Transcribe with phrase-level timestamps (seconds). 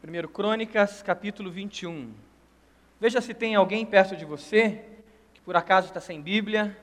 [0.00, 2.14] 1 Crônicas, capítulo 21.
[3.00, 4.84] Veja se tem alguém perto de você
[5.34, 6.78] que por acaso está sem Bíblia,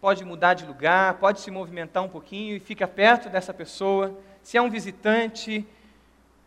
[0.00, 4.16] pode mudar de lugar, pode se movimentar um pouquinho e fica perto dessa pessoa.
[4.44, 5.66] Se é um visitante,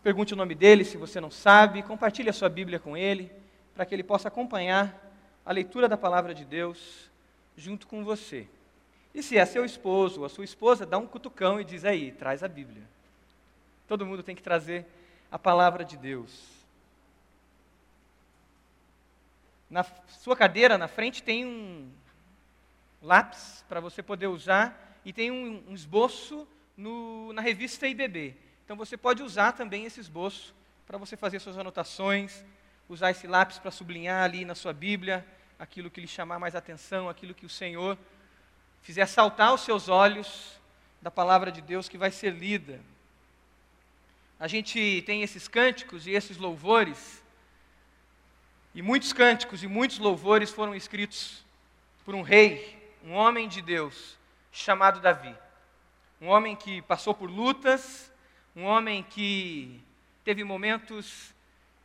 [0.01, 3.29] pergunte o nome dele se você não sabe, compartilhe a sua Bíblia com ele,
[3.75, 4.97] para que ele possa acompanhar
[5.45, 7.11] a leitura da palavra de Deus
[7.57, 8.47] junto com você.
[9.13, 12.13] E se é seu esposo ou a sua esposa, dá um cutucão e diz aí,
[12.13, 12.83] traz a Bíblia.
[13.85, 14.87] Todo mundo tem que trazer
[15.31, 16.59] a palavra de Deus.
[19.69, 21.91] Na sua cadeira, na frente, tem um
[23.01, 28.35] lápis para você poder usar e tem um, um esboço no, na revista IBB.
[28.65, 30.53] Então você pode usar também esse esboço
[30.87, 32.43] para você fazer suas anotações,
[32.87, 35.25] usar esse lápis para sublinhar ali na sua Bíblia
[35.59, 37.97] aquilo que lhe chamar mais atenção, aquilo que o Senhor
[38.81, 40.59] fizer saltar os seus olhos
[41.01, 42.79] da palavra de Deus que vai ser lida
[44.39, 47.21] a gente tem esses cânticos e esses louvores,
[48.73, 51.43] e muitos cânticos e muitos louvores foram escritos
[52.05, 54.17] por um rei, um homem de Deus,
[54.49, 55.35] chamado Davi.
[56.21, 58.09] Um homem que passou por lutas,
[58.55, 59.83] um homem que
[60.23, 61.33] teve momentos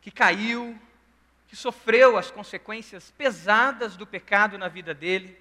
[0.01, 0.79] que caiu,
[1.49, 5.37] que sofreu as consequências pesadas do pecado na vida dele,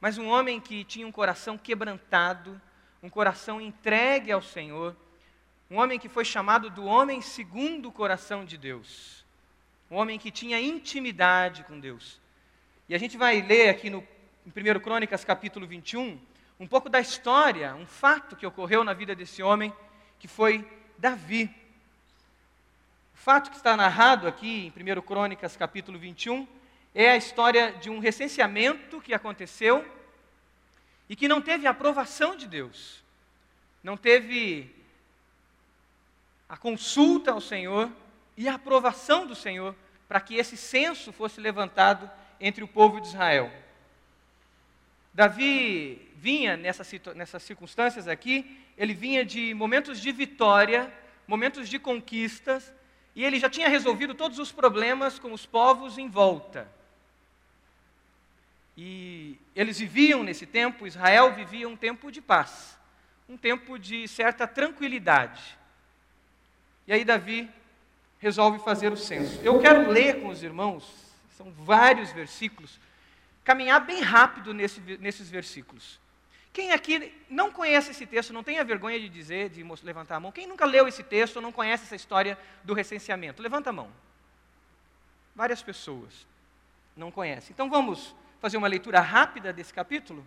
[0.00, 2.60] mas um homem que tinha um coração quebrantado,
[3.02, 4.94] um coração entregue ao Senhor
[5.70, 9.24] um homem que foi chamado do homem segundo o coração de Deus.
[9.90, 12.20] Um homem que tinha intimidade com Deus.
[12.88, 14.06] E a gente vai ler aqui no
[14.46, 16.18] em 1 Crônicas, capítulo 21,
[16.58, 19.70] um pouco da história, um fato que ocorreu na vida desse homem,
[20.18, 21.54] que foi Davi.
[23.14, 26.48] O fato que está narrado aqui em 1 Crônicas, capítulo 21,
[26.94, 29.84] é a história de um recenseamento que aconteceu
[31.10, 33.04] e que não teve aprovação de Deus.
[33.82, 34.74] Não teve
[36.48, 37.90] a consulta ao Senhor
[38.36, 39.74] e a aprovação do Senhor
[40.08, 43.52] para que esse censo fosse levantado entre o povo de Israel.
[45.12, 46.84] Davi vinha nessa,
[47.14, 50.92] nessas circunstâncias aqui, ele vinha de momentos de vitória,
[51.26, 52.72] momentos de conquistas,
[53.14, 56.70] e ele já tinha resolvido todos os problemas com os povos em volta.
[58.76, 62.78] E eles viviam nesse tempo, Israel vivia um tempo de paz,
[63.28, 65.57] um tempo de certa tranquilidade.
[66.88, 67.46] E aí Davi
[68.18, 69.38] resolve fazer o censo.
[69.42, 70.90] Eu quero ler com os irmãos,
[71.36, 72.80] são vários versículos,
[73.44, 76.00] caminhar bem rápido nesse, nesses versículos.
[76.50, 80.32] Quem aqui não conhece esse texto, não tenha vergonha de dizer, de levantar a mão.
[80.32, 83.42] Quem nunca leu esse texto ou não conhece essa história do recenseamento?
[83.42, 83.90] Levanta a mão.
[85.36, 86.26] Várias pessoas
[86.96, 87.50] não conhecem.
[87.52, 90.26] Então vamos fazer uma leitura rápida desse capítulo?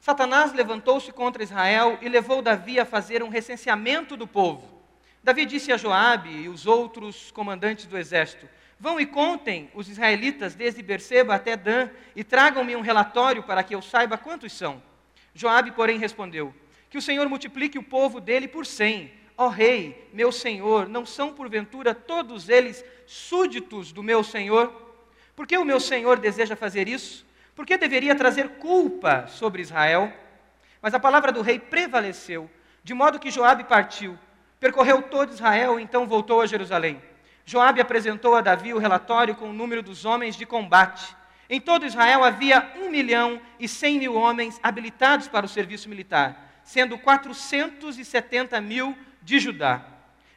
[0.00, 4.83] Satanás levantou-se contra Israel e levou Davi a fazer um recenseamento do povo.
[5.24, 8.46] Davi disse a Joabe e os outros comandantes do exército:
[8.78, 13.74] Vão e contem os israelitas desde Berseba até Dan e tragam-me um relatório para que
[13.74, 14.82] eu saiba quantos são.
[15.34, 16.54] Joabe, porém, respondeu:
[16.90, 19.10] Que o Senhor multiplique o povo dele por cem.
[19.36, 24.94] Ó rei, meu senhor, não são porventura todos eles súditos do meu senhor?
[25.34, 27.26] Por que o meu senhor deseja fazer isso?
[27.56, 30.12] Por que deveria trazer culpa sobre Israel?
[30.82, 32.48] Mas a palavra do rei prevaleceu,
[32.84, 34.16] de modo que Joabe partiu
[34.58, 37.00] Percorreu todo Israel, então voltou a Jerusalém.
[37.44, 41.14] Joabe apresentou a Davi o relatório com o número dos homens de combate.
[41.48, 46.60] Em todo Israel havia um milhão e cem mil homens habilitados para o serviço militar,
[46.64, 49.84] sendo 470 mil de Judá.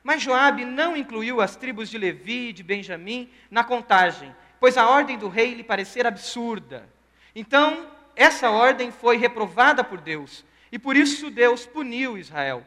[0.04, 4.88] Mas Joabe não incluiu as tribos de Levi e de Benjamim na contagem, pois a
[4.90, 6.88] ordem do rei lhe parecera absurda.
[7.34, 12.66] Então, essa ordem foi reprovada por Deus, e por isso Deus puniu Israel.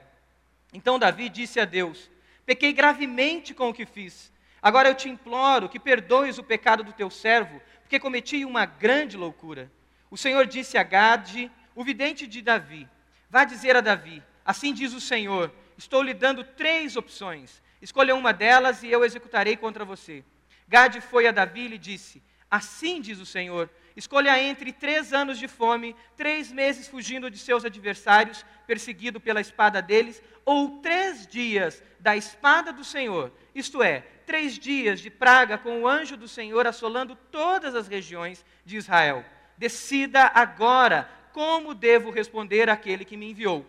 [0.72, 2.10] Então Davi disse a Deus:
[2.46, 4.32] Pequei gravemente com o que fiz.
[4.62, 9.16] Agora eu te imploro que perdoes o pecado do teu servo, porque cometi uma grande
[9.16, 9.70] loucura.
[10.10, 12.88] O Senhor disse a Gade, o vidente de Davi:
[13.28, 17.62] Vá dizer a Davi: Assim diz o Senhor: Estou lhe dando três opções.
[17.80, 20.22] Escolha uma delas e eu executarei contra você.
[20.68, 25.38] Gade foi a Davi e lhe disse: Assim diz o Senhor: Escolha entre três anos
[25.38, 31.82] de fome, três meses fugindo de seus adversários, perseguido pela espada deles, ou três dias
[31.98, 36.66] da espada do Senhor, isto é, três dias de praga com o anjo do Senhor
[36.66, 39.24] assolando todas as regiões de Israel.
[39.58, 43.66] Decida agora como devo responder àquele que me enviou.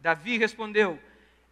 [0.00, 0.98] Davi respondeu: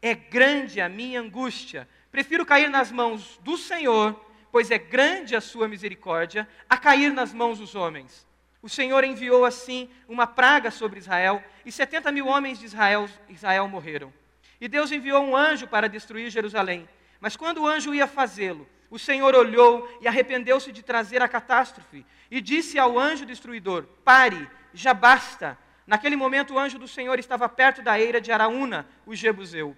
[0.00, 4.18] É grande a minha angústia, prefiro cair nas mãos do Senhor
[4.52, 8.26] pois é grande a sua misericórdia, a cair nas mãos dos homens.
[8.60, 13.66] O Senhor enviou assim uma praga sobre Israel, e setenta mil homens de Israel, Israel
[13.66, 14.12] morreram.
[14.60, 16.88] E Deus enviou um anjo para destruir Jerusalém.
[17.18, 22.04] Mas quando o anjo ia fazê-lo, o Senhor olhou e arrependeu-se de trazer a catástrofe
[22.30, 25.58] e disse ao anjo destruidor: Pare, já basta.
[25.86, 29.76] Naquele momento, o anjo do Senhor estava perto da eira de Araúna, o Jebuseu.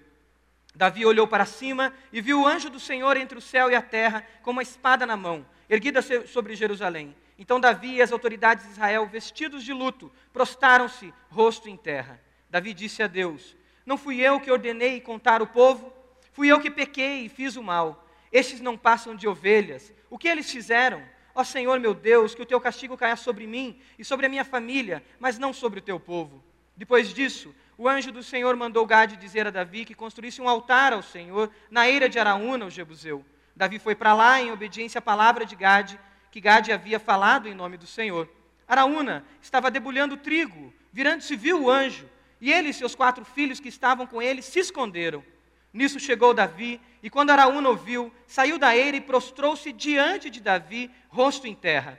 [0.75, 3.83] Davi olhou para cima e viu o anjo do Senhor entre o céu e a
[3.83, 7.15] terra, com uma espada na mão, erguida sobre Jerusalém.
[7.39, 12.21] Então Davi e as autoridades de Israel, vestidos de luto, prostaram-se, rosto em terra.
[12.51, 13.57] Davi disse a Deus:
[13.87, 15.93] Não fui eu que ordenei contar o povo?
[16.33, 18.09] Fui eu que pequei e fiz o mal.
[18.33, 19.93] Estes não passam de ovelhas.
[20.11, 21.03] O que eles fizeram?
[21.35, 24.45] Ó Senhor meu Deus, que o teu castigo caia sobre mim e sobre a minha
[24.45, 26.43] família, mas não sobre o teu povo.
[26.77, 30.93] Depois disso, o anjo do Senhor mandou Gade dizer a Davi que construísse um altar
[30.93, 33.25] ao Senhor na eira de Araúna, o Jebuseu.
[33.55, 35.99] Davi foi para lá em obediência à palavra de Gade,
[36.31, 38.29] que Gade havia falado em nome do Senhor.
[38.67, 42.09] Araúna estava debulhando trigo, virando-se viu o anjo,
[42.41, 45.25] e ele e seus quatro filhos que estavam com ele se esconderam.
[45.73, 50.91] Nisso chegou Davi, e quando Araúna ouviu, saiu da eira e prostrou-se diante de Davi,
[51.09, 51.99] rosto em terra.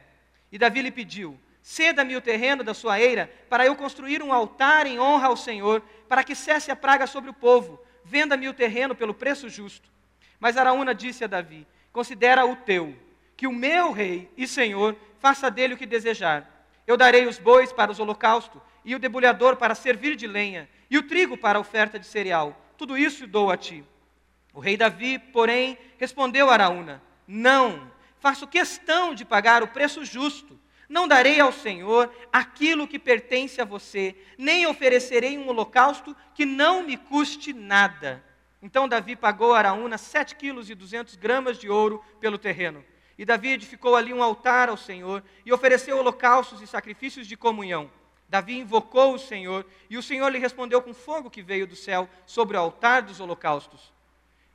[0.52, 1.38] E Davi lhe pediu:
[1.68, 5.82] Ceda-me o terreno da sua eira, para eu construir um altar em honra ao Senhor,
[6.08, 7.84] para que cesse a praga sobre o povo.
[8.04, 9.90] Venda-me o terreno pelo preço justo.
[10.40, 12.96] Mas Araúna disse a Davi: Considera o teu,
[13.36, 16.70] que o meu rei e senhor faça dele o que desejar.
[16.86, 21.00] Eu darei os bois para os holocaustos, e o debulhador para servir de lenha, e
[21.00, 23.84] o trigo para a oferta de cereal tudo isso dou a ti.
[24.54, 30.60] O rei Davi, porém, respondeu a Araúna: Não, faço questão de pagar o preço justo.
[30.88, 36.84] Não darei ao Senhor aquilo que pertence a você, nem oferecerei um holocausto que não
[36.84, 38.24] me custe nada.
[38.62, 42.84] Então Davi pagou a Araúna sete quilos e duzentos gramas de ouro pelo terreno.
[43.18, 47.90] E Davi edificou ali um altar ao Senhor e ofereceu holocaustos e sacrifícios de comunhão.
[48.28, 52.10] Davi invocou o Senhor e o Senhor lhe respondeu com fogo que veio do céu
[52.26, 53.94] sobre o altar dos holocaustos.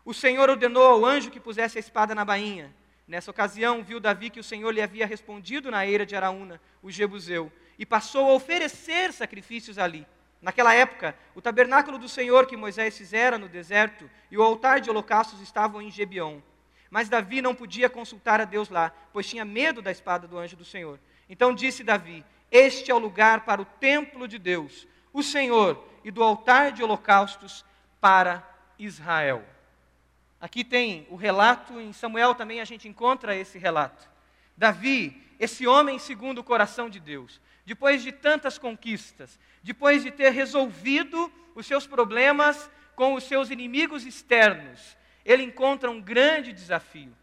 [0.05, 2.75] O Senhor ordenou ao anjo que pusesse a espada na bainha.
[3.11, 6.93] Nessa ocasião, viu Davi que o Senhor lhe havia respondido na eira de Araúna, o
[6.93, 10.07] Jebuseu, e passou a oferecer sacrifícios ali.
[10.41, 14.89] Naquela época, o tabernáculo do Senhor que Moisés fizera no deserto e o altar de
[14.89, 16.39] holocaustos estavam em Gebion.
[16.89, 20.57] Mas Davi não podia consultar a Deus lá, pois tinha medo da espada do anjo
[20.57, 21.01] do Senhor.
[21.29, 26.13] Então disse Davi: este é o lugar para o templo de Deus, o Senhor, e
[26.13, 27.65] do altar de holocaustos
[28.01, 28.49] para
[28.79, 29.45] Israel.
[30.41, 34.09] Aqui tem o relato, em Samuel também a gente encontra esse relato.
[34.57, 40.31] Davi, esse homem segundo o coração de Deus, depois de tantas conquistas, depois de ter
[40.31, 47.15] resolvido os seus problemas com os seus inimigos externos, ele encontra um grande desafio: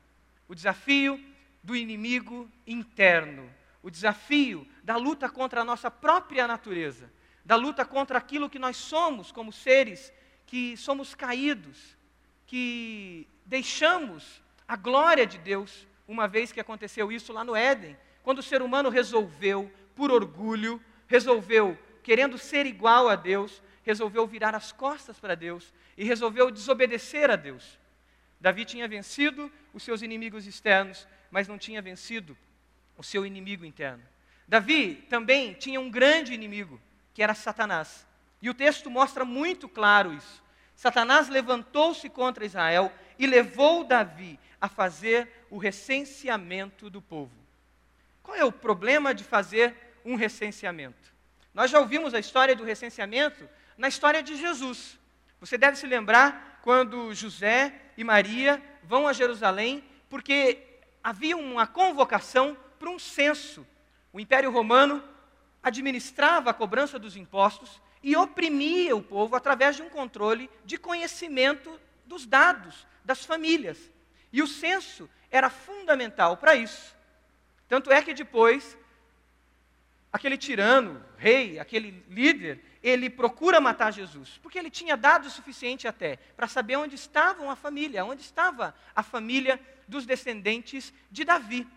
[0.48, 1.20] o desafio
[1.64, 3.50] do inimigo interno,
[3.82, 7.12] o desafio da luta contra a nossa própria natureza,
[7.44, 10.14] da luta contra aquilo que nós somos como seres
[10.46, 11.97] que somos caídos,
[12.48, 18.40] que deixamos a glória de Deus, uma vez que aconteceu isso lá no Éden, quando
[18.40, 24.72] o ser humano resolveu, por orgulho, resolveu, querendo ser igual a Deus, resolveu virar as
[24.72, 27.78] costas para Deus e resolveu desobedecer a Deus.
[28.40, 32.38] Davi tinha vencido os seus inimigos externos, mas não tinha vencido
[32.98, 34.04] o seu inimigo interno.
[34.48, 36.80] Davi também tinha um grande inimigo,
[37.14, 38.06] que era Satanás.
[38.42, 40.44] E o texto mostra muito claro isso.
[40.78, 47.34] Satanás levantou-se contra Israel e levou Davi a fazer o recenseamento do povo.
[48.22, 49.76] Qual é o problema de fazer
[50.06, 51.12] um recenseamento?
[51.52, 55.00] Nós já ouvimos a história do recenseamento na história de Jesus.
[55.40, 60.64] Você deve se lembrar quando José e Maria vão a Jerusalém, porque
[61.04, 63.66] havia uma convocação para um censo.
[64.14, 65.04] O Império Romano
[65.64, 71.80] administrava a cobrança dos impostos e oprimia o povo através de um controle de conhecimento
[72.06, 73.78] dos dados das famílias.
[74.32, 76.96] E o censo era fundamental para isso.
[77.68, 78.78] Tanto é que depois,
[80.12, 85.88] aquele tirano, rei, aquele líder, ele procura matar Jesus, porque ele tinha dado o suficiente
[85.88, 91.68] até para saber onde estava a família, onde estava a família dos descendentes de Davi.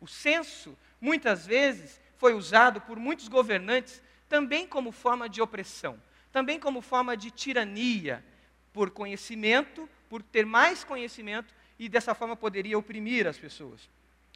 [0.00, 4.02] O censo, muitas vezes, foi usado por muitos governantes
[4.32, 8.24] também como forma de opressão, também como forma de tirania,
[8.72, 13.90] por conhecimento, por ter mais conhecimento e dessa forma poderia oprimir as pessoas.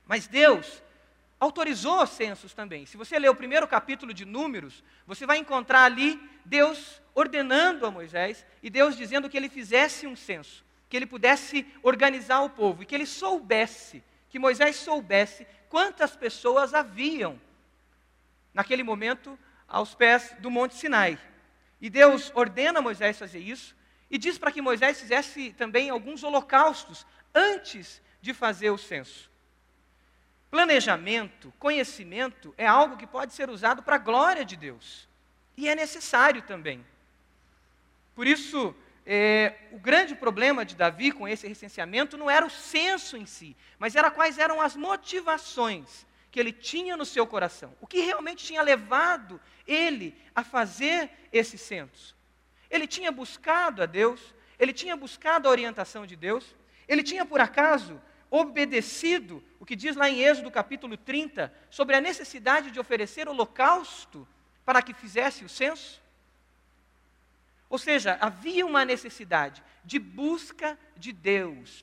[0.05, 0.83] Mas Deus
[1.41, 2.85] autorizou censos também.
[2.85, 7.91] Se você ler o primeiro capítulo de Números, você vai encontrar ali Deus ordenando a
[7.91, 12.83] Moisés e Deus dizendo que ele fizesse um censo, que ele pudesse organizar o povo
[12.83, 17.41] e que ele soubesse, que Moisés soubesse quantas pessoas haviam
[18.53, 21.19] naquele momento aos pés do Monte Sinai.
[21.81, 23.75] E Deus ordena Moisés fazer isso,
[24.09, 27.05] E diz para que Moisés fizesse também alguns holocaustos
[27.35, 29.29] antes de fazer o censo.
[30.49, 35.09] Planejamento, conhecimento é algo que pode ser usado para a glória de Deus.
[35.57, 36.87] E é necessário também.
[38.15, 43.17] Por isso, é, o grande problema de Davi com esse recenseamento não era o censo
[43.17, 46.06] em si, mas era quais eram as motivações
[46.37, 47.75] que ele tinha no seu coração.
[47.81, 52.15] O que realmente tinha levado ele a fazer esse censo.
[52.69, 54.21] Ele tinha buscado a Deus,
[54.59, 56.55] ele tinha buscado a orientação de Deus,
[56.87, 57.99] ele tinha por acaso
[58.31, 64.29] obedecido o que diz lá em Êxodo capítulo 30 sobre a necessidade de oferecer holocausto
[64.63, 66.03] para que fizesse o censo?
[67.71, 71.83] Ou seja, havia uma necessidade de busca de Deus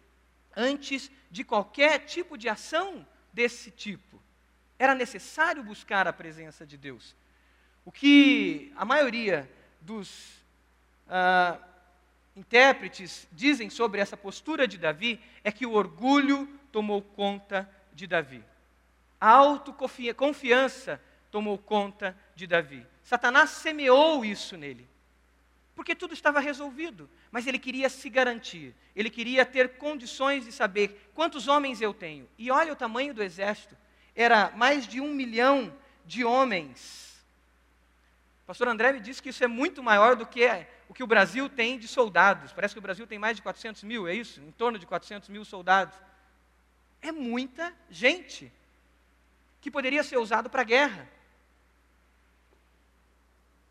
[0.55, 4.22] antes de qualquer tipo de ação desse tipo.
[4.77, 7.15] Era necessário buscar a presença de Deus.
[7.86, 9.50] O que a maioria
[9.82, 10.44] dos
[11.08, 11.60] ah,
[12.36, 18.44] intérpretes dizem sobre essa postura de Davi é que o orgulho tomou conta de Davi.
[19.20, 21.01] A autoconfiança
[21.32, 22.86] tomou conta de Davi.
[23.03, 24.88] Satanás semeou isso nele.
[25.75, 31.12] Porque tudo estava resolvido, mas ele queria se garantir, ele queria ter condições de saber
[31.15, 32.30] quantos homens eu tenho.
[32.38, 33.75] E olha o tamanho do exército:
[34.15, 37.13] era mais de um milhão de homens
[38.43, 40.46] o pastor André me disse que isso é muito maior do que
[40.89, 42.51] o que o Brasil tem de soldados.
[42.51, 44.41] Parece que o Brasil tem mais de 400 mil, é isso?
[44.41, 45.98] Em torno de 400 mil soldados.
[47.01, 48.51] É muita gente
[49.62, 51.10] que poderia ser usado para a guerra.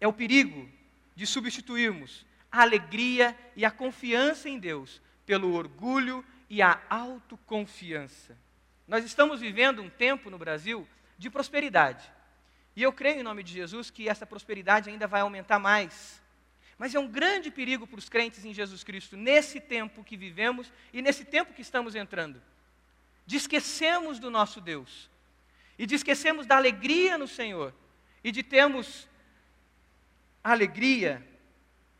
[0.00, 0.66] É o perigo
[1.14, 8.38] de substituirmos a alegria e a confiança em Deus pelo orgulho e a autoconfiança.
[8.92, 12.12] Nós estamos vivendo um tempo no Brasil de prosperidade.
[12.76, 16.20] E eu creio em nome de Jesus que essa prosperidade ainda vai aumentar mais.
[16.76, 20.70] Mas é um grande perigo para os crentes em Jesus Cristo, nesse tempo que vivemos
[20.92, 22.42] e nesse tempo que estamos entrando,
[23.24, 25.08] de esquecermos do nosso Deus,
[25.78, 27.72] e de esquecermos da alegria no Senhor,
[28.22, 29.08] e de termos
[30.44, 31.26] a alegria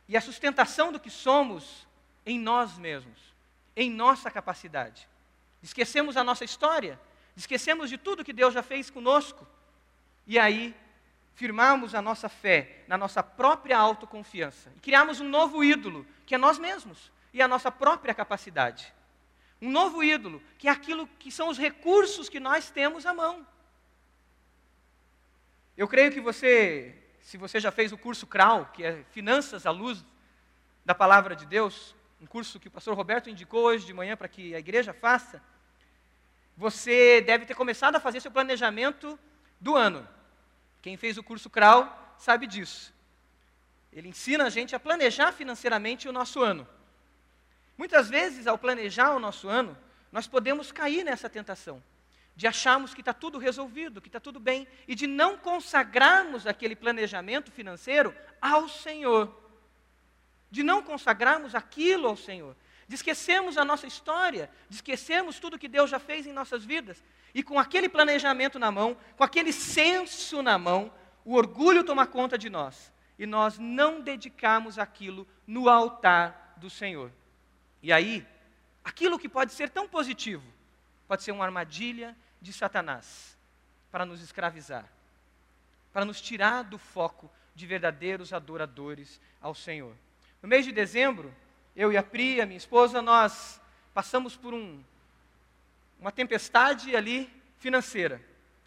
[0.07, 1.87] e a sustentação do que somos
[2.23, 3.33] em nós mesmos,
[3.75, 5.11] em nossa capacidade.
[5.63, 6.99] Esquecemos a nossa história,
[7.37, 9.47] esquecemos de tudo que Deus já fez conosco
[10.27, 10.75] e aí,
[11.35, 16.37] firmarmos a nossa fé na nossa própria autoconfiança e criarmos um novo ídolo, que é
[16.37, 18.93] nós mesmos e a nossa própria capacidade.
[19.61, 23.47] Um novo ídolo, que é aquilo que são os recursos que nós temos à mão.
[25.77, 29.71] Eu creio que você, se você já fez o curso CRAU, que é Finanças à
[29.71, 30.05] Luz
[30.85, 34.27] da Palavra de Deus, um curso que o pastor Roberto indicou hoje de manhã para
[34.27, 35.41] que a igreja faça,
[36.55, 39.17] você deve ter começado a fazer seu planejamento
[39.59, 40.07] do ano.
[40.81, 42.93] Quem fez o curso CRAL sabe disso.
[43.91, 46.67] Ele ensina a gente a planejar financeiramente o nosso ano.
[47.77, 49.77] Muitas vezes, ao planejar o nosso ano,
[50.11, 51.81] nós podemos cair nessa tentação
[52.35, 56.75] de acharmos que está tudo resolvido, que está tudo bem, e de não consagrarmos aquele
[56.75, 59.39] planejamento financeiro ao Senhor.
[60.49, 62.55] De não consagrarmos aquilo ao Senhor.
[62.87, 67.03] De esquecermos a nossa história, de esquecermos tudo que Deus já fez em nossas vidas
[67.33, 70.93] e com aquele planejamento na mão, com aquele senso na mão,
[71.25, 77.11] o orgulho toma conta de nós e nós não dedicamos aquilo no altar do Senhor.
[77.81, 78.25] E aí,
[78.83, 80.43] aquilo que pode ser tão positivo,
[81.07, 83.37] pode ser uma armadilha de Satanás
[83.91, 84.85] para nos escravizar,
[85.91, 89.95] para nos tirar do foco de verdadeiros adoradores ao Senhor.
[90.41, 91.33] No mês de dezembro,
[91.75, 93.61] eu e a Pri, a minha esposa, nós
[93.93, 94.83] passamos por um
[95.99, 98.21] uma tempestade ali financeira.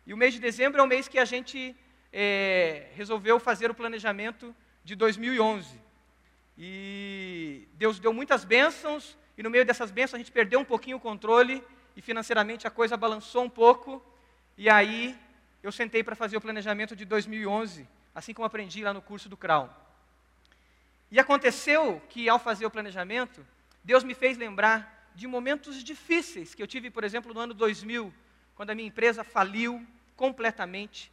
[0.06, 1.76] E o mês de dezembro é o mês que a gente
[2.10, 5.78] é, resolveu fazer o planejamento de 2011.
[6.56, 10.96] E Deus deu muitas bênçãos, e no meio dessas bênçãos a gente perdeu um pouquinho
[10.96, 11.62] o controle,
[11.94, 14.02] e financeiramente a coisa balançou um pouco.
[14.56, 15.14] E aí
[15.62, 19.36] eu sentei para fazer o planejamento de 2011, assim como aprendi lá no curso do
[19.36, 19.85] CRAU.
[21.10, 23.46] E aconteceu que ao fazer o planejamento,
[23.84, 28.12] Deus me fez lembrar de momentos difíceis que eu tive, por exemplo, no ano 2000,
[28.54, 29.86] quando a minha empresa faliu
[30.16, 31.12] completamente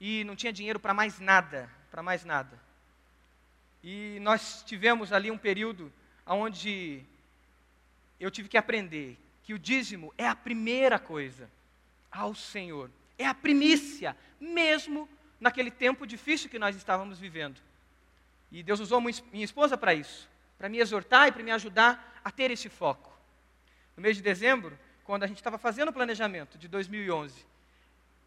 [0.00, 2.60] e não tinha dinheiro para mais nada, para mais nada.
[3.82, 5.92] E nós tivemos ali um período
[6.26, 7.02] onde
[8.18, 11.50] eu tive que aprender que o dízimo é a primeira coisa
[12.10, 15.08] ao Senhor, é a primícia, mesmo
[15.40, 17.60] naquele tempo difícil que nós estávamos vivendo.
[18.50, 22.30] E Deus usou minha esposa para isso, para me exortar e para me ajudar a
[22.30, 23.18] ter esse foco
[23.98, 27.44] no mês de dezembro, quando a gente estava fazendo o planejamento de 2011,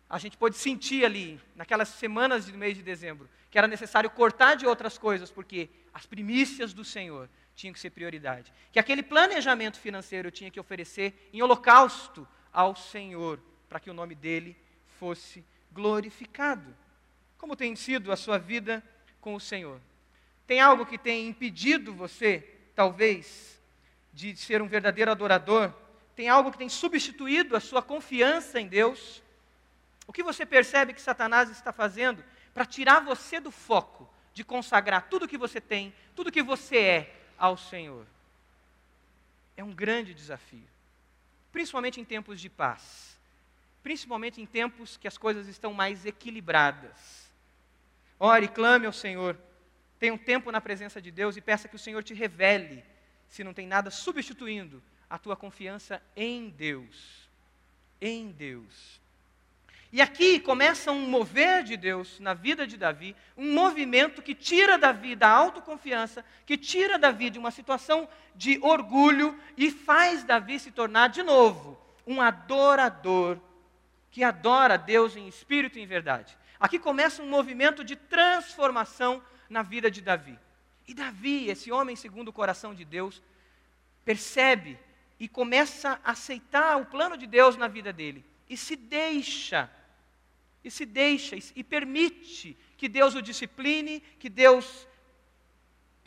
[0.09, 4.55] a gente pôde sentir ali, naquelas semanas do mês de dezembro, que era necessário cortar
[4.55, 8.51] de outras coisas, porque as primícias do Senhor tinha que ser prioridade.
[8.73, 13.93] Que aquele planejamento financeiro eu tinha que oferecer em holocausto ao Senhor, para que o
[13.93, 14.57] nome dele
[14.99, 16.75] fosse glorificado.
[17.37, 18.83] Como tem sido a sua vida
[19.21, 19.79] com o Senhor?
[20.47, 22.39] Tem algo que tem impedido você,
[22.75, 23.59] talvez,
[24.13, 25.73] de ser um verdadeiro adorador?
[26.15, 29.21] Tem algo que tem substituído a sua confiança em Deus?
[30.07, 35.07] O que você percebe que Satanás está fazendo para tirar você do foco de consagrar
[35.09, 38.05] tudo que você tem, tudo que você é ao Senhor?
[39.55, 40.67] É um grande desafio,
[41.51, 43.17] principalmente em tempos de paz,
[43.83, 47.29] principalmente em tempos que as coisas estão mais equilibradas.
[48.19, 49.37] Ore, clame ao Senhor,
[50.01, 52.83] tenha um tempo na presença de Deus e peça que o Senhor te revele
[53.29, 57.29] se não tem nada substituindo a tua confiança em Deus.
[58.01, 58.99] Em Deus.
[59.91, 64.75] E aqui começa um mover de Deus na vida de Davi, um movimento que tira
[64.75, 70.71] Davi da autoconfiança, que tira Davi de uma situação de orgulho e faz Davi se
[70.71, 73.37] tornar de novo um adorador
[74.09, 76.35] que adora Deus em espírito e em verdade.
[76.59, 80.39] Aqui começa um movimento de transformação na vida de Davi.
[80.87, 83.21] E Davi, esse homem segundo o coração de Deus,
[84.05, 84.79] percebe
[85.19, 89.69] e começa a aceitar o plano de Deus na vida dele e se deixa
[90.63, 94.87] e se deixa e permite que Deus o discipline, que Deus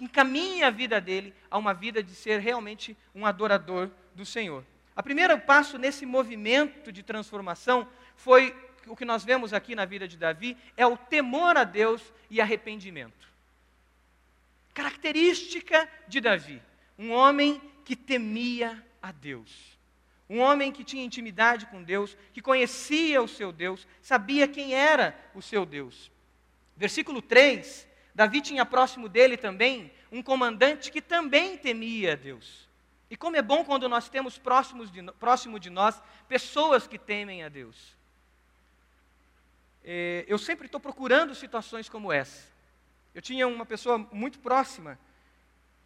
[0.01, 4.65] encaminhe a vida dele a uma vida de ser realmente um adorador do Senhor.
[4.97, 7.87] O primeiro passo nesse movimento de transformação
[8.17, 12.13] foi o que nós vemos aqui na vida de Davi, é o temor a Deus
[12.31, 13.34] e arrependimento.
[14.75, 16.61] Característica de Davi,
[16.99, 19.79] um homem que temia a Deus.
[20.29, 25.17] Um homem que tinha intimidade com Deus, que conhecia o seu Deus, sabia quem era
[25.35, 26.11] o seu Deus.
[26.77, 32.69] Versículo 3: Davi tinha próximo dele também um comandante que também temia a Deus.
[33.11, 37.45] E como é bom quando nós temos próximos de, próximo de nós pessoas que temem
[37.45, 37.97] a Deus.
[39.85, 42.54] É, eu sempre estou procurando situações como essa.
[43.15, 44.99] Eu tinha uma pessoa muito próxima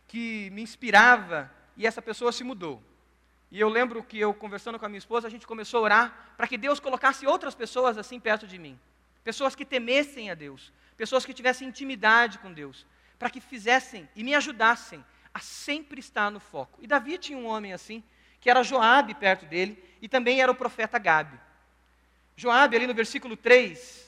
[0.07, 2.83] que me inspirava e essa pessoa se mudou.
[3.51, 6.35] E eu lembro que eu, conversando com a minha esposa, a gente começou a orar
[6.37, 8.79] para que Deus colocasse outras pessoas assim perto de mim.
[9.23, 12.87] Pessoas que temessem a Deus, pessoas que tivessem intimidade com Deus,
[13.19, 16.79] para que fizessem e me ajudassem a sempre estar no foco.
[16.83, 18.03] E Davi tinha um homem assim,
[18.41, 21.39] que era Joabe perto dele, e também era o profeta Gabe.
[22.37, 24.08] Joabe, ali no versículo 3,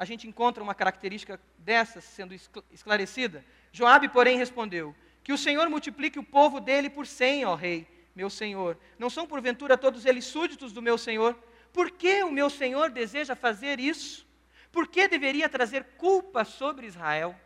[0.00, 2.34] a gente encontra uma característica dessas sendo
[2.72, 3.44] esclarecida.
[3.70, 8.30] Joabe, porém, respondeu: Que o Senhor multiplique o povo dele por cem, ó rei meu
[8.30, 8.78] senhor?
[8.98, 11.38] Não são porventura todos eles súditos do meu senhor?
[11.70, 14.26] Por que o meu senhor deseja fazer isso?
[14.72, 17.38] Por que deveria trazer culpa sobre Israel?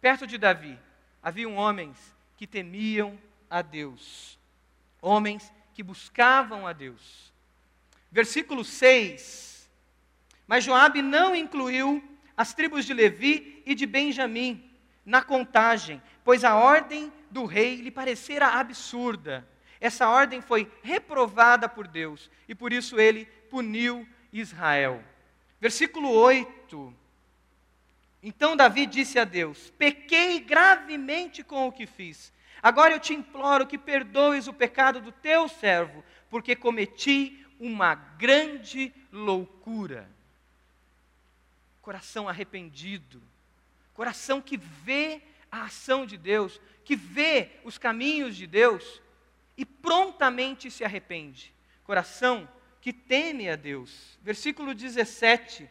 [0.00, 0.76] Perto de Davi
[1.22, 1.96] haviam homens
[2.36, 3.16] que temiam
[3.48, 4.38] a Deus,
[5.00, 7.32] homens que buscavam a Deus.
[8.10, 9.51] Versículo 6.
[10.46, 12.02] Mas Joabe não incluiu
[12.36, 14.70] as tribos de Levi e de Benjamim
[15.04, 19.46] na contagem, pois a ordem do rei lhe parecera absurda.
[19.80, 25.02] Essa ordem foi reprovada por Deus e por isso ele puniu Israel.
[25.60, 26.94] Versículo 8.
[28.22, 32.32] Então Davi disse a Deus: Pequei gravemente com o que fiz.
[32.62, 38.92] Agora eu te imploro que perdoes o pecado do teu servo, porque cometi uma grande
[39.10, 40.08] loucura.
[41.82, 43.20] Coração arrependido,
[43.92, 49.02] coração que vê a ação de Deus, que vê os caminhos de Deus
[49.56, 51.52] e prontamente se arrepende.
[51.84, 52.48] Coração
[52.80, 54.18] que teme a Deus.
[54.22, 55.68] Versículo 17.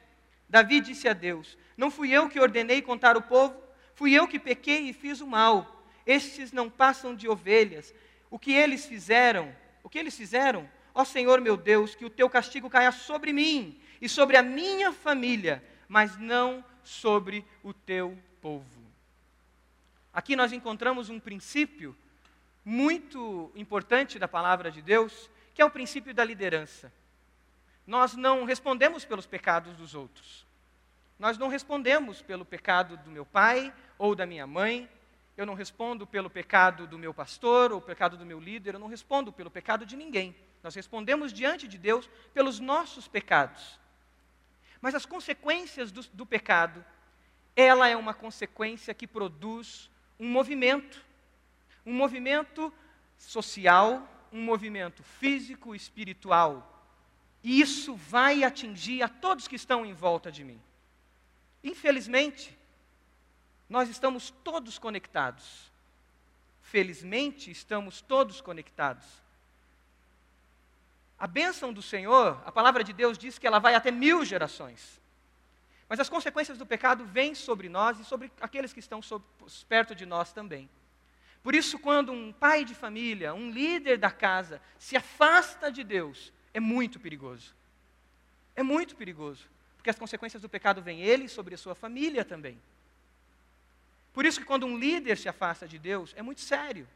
[0.48, 3.60] Davi disse a Deus: Não fui eu que ordenei contar o povo,
[3.96, 5.84] fui eu que pequei e fiz o mal.
[6.06, 7.94] Estes não passam de ovelhas.
[8.30, 9.56] O que eles fizeram?
[9.82, 10.70] O que eles fizeram?
[10.94, 14.92] Ó Senhor meu Deus, que o teu castigo caia sobre mim e sobre a minha
[14.92, 18.82] família, mas não sobre o teu povo.
[20.14, 21.94] Aqui nós encontramos um princípio
[22.64, 26.94] muito importante da palavra de Deus, que é o princípio da liderança.
[27.86, 30.48] Nós não respondemos pelos pecados dos outros.
[31.20, 34.90] Nós não respondemos pelo pecado do meu pai ou da minha mãe.
[35.36, 38.76] Eu não respondo pelo pecado do meu pastor ou pecado do meu líder.
[38.76, 40.34] Eu não respondo pelo pecado de ninguém.
[40.64, 43.82] Nós respondemos diante de Deus pelos nossos pecados.
[44.82, 46.84] Mas as consequências do, do pecado,
[47.56, 49.90] ela é uma consequência que produz
[50.20, 51.04] um movimento,
[51.86, 52.74] um movimento
[53.18, 56.68] social, um movimento físico, espiritual.
[57.44, 60.60] E isso vai atingir a todos que estão em volta de mim.
[61.64, 62.58] Infelizmente,
[63.70, 65.72] nós estamos todos conectados.
[66.62, 69.06] felizmente, estamos todos conectados.
[71.22, 75.00] A bênção do Senhor, a palavra de Deus diz que ela vai até mil gerações.
[75.88, 79.00] Mas as consequências do pecado vêm sobre nós e sobre aqueles que estão
[79.70, 80.68] perto de nós também.
[81.44, 86.34] Por isso, quando um pai de família, um líder da casa, se afasta de Deus,
[86.56, 87.54] é muito perigoso.
[88.56, 89.48] É muito perigoso.
[89.78, 92.60] Porque as consequências do pecado vêm ele sobre a sua família também.
[94.12, 96.88] Por isso que quando um líder se afasta de Deus, é muito sério.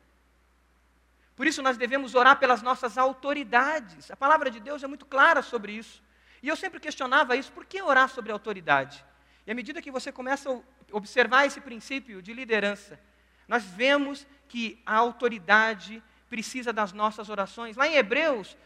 [1.35, 4.09] Por isso nós devemos orar pelas nossas autoridades.
[4.09, 6.01] A palavra de Deus é muito clara sobre isso.
[6.41, 9.03] E eu sempre questionava isso, por que orar sobre autoridade?
[9.45, 12.99] E à medida que você começa a observar esse princípio de liderança,
[13.47, 17.75] nós vemos que a autoridade precisa das nossas orações.
[17.75, 18.57] Lá em Hebreus,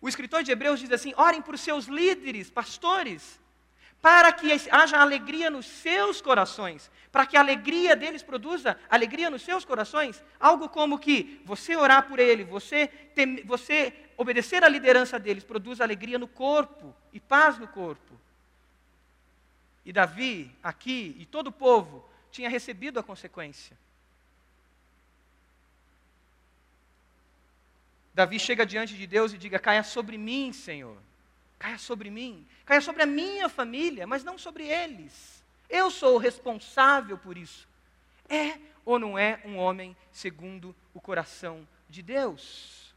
[0.00, 3.40] o escritor de Hebreus diz assim: orem por seus líderes, pastores,
[4.04, 9.40] para que haja alegria nos seus corações, para que a alegria deles produza alegria nos
[9.40, 10.22] seus corações.
[10.38, 15.80] Algo como que você orar por ele, você, tem, você obedecer à liderança deles, produz
[15.80, 18.20] alegria no corpo e paz no corpo.
[19.86, 23.74] E Davi, aqui, e todo o povo, tinha recebido a consequência.
[28.12, 30.98] Davi chega diante de Deus e diga: Caia sobre mim, Senhor.
[31.64, 32.46] Caia sobre mim.
[32.66, 35.42] Caia sobre a minha família, mas não sobre eles.
[35.66, 37.66] Eu sou o responsável por isso.
[38.28, 42.94] É ou não é um homem segundo o coração de Deus?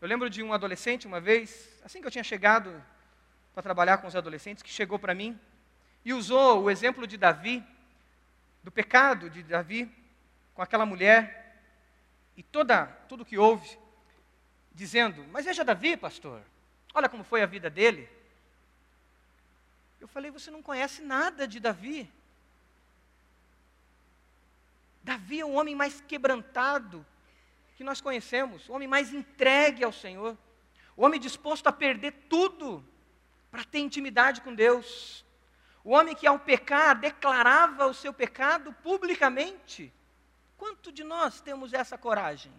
[0.00, 2.80] Eu lembro de um adolescente uma vez, assim que eu tinha chegado
[3.52, 5.36] para trabalhar com os adolescentes, que chegou para mim
[6.04, 7.60] e usou o exemplo de Davi,
[8.62, 9.90] do pecado de Davi
[10.54, 11.58] com aquela mulher
[12.36, 13.76] e toda, tudo que houve,
[14.72, 16.40] dizendo: Mas veja Davi, pastor,
[16.94, 18.08] olha como foi a vida dele.
[20.00, 22.10] Eu falei: Você não conhece nada de Davi.
[25.02, 27.04] Davi é o homem mais quebrantado
[27.76, 30.38] que nós conhecemos, o homem mais entregue ao Senhor,
[30.96, 32.82] o homem disposto a perder tudo
[33.50, 35.24] para ter intimidade com Deus,
[35.82, 39.92] o homem que ao pecar declarava o seu pecado publicamente.
[40.56, 42.52] Quanto de nós temos essa coragem?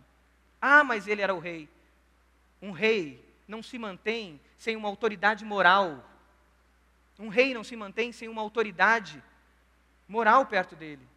[0.61, 1.67] Ah, mas ele era o rei.
[2.61, 6.03] Um rei não se mantém sem uma autoridade moral.
[7.19, 9.21] Um rei não se mantém sem uma autoridade
[10.07, 11.07] moral perto dele.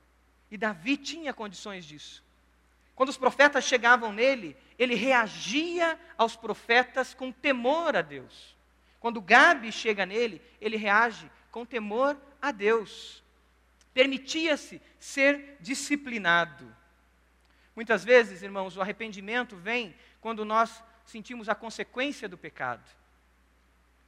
[0.50, 2.22] E Davi tinha condições disso.
[2.94, 8.56] Quando os profetas chegavam nele, ele reagia aos profetas com temor a Deus.
[9.00, 13.22] Quando Gabi chega nele, ele reage com temor a Deus
[13.98, 16.72] permitia-se ser disciplinado.
[17.74, 22.84] Muitas vezes, irmãos, o arrependimento vem quando nós sentimos a consequência do pecado.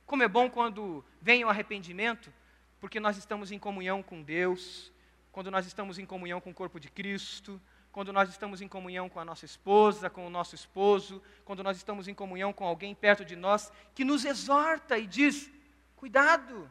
[0.07, 2.33] Como é bom quando vem o arrependimento,
[2.81, 4.93] porque nós estamos em comunhão com Deus,
[5.33, 7.61] quando nós estamos em comunhão com o corpo de Cristo,
[7.93, 11.77] quando nós estamos em comunhão com a nossa esposa, com o nosso esposo, quando nós
[11.77, 15.51] estamos em comunhão com alguém perto de nós que nos exorta e diz:
[15.97, 16.71] cuidado.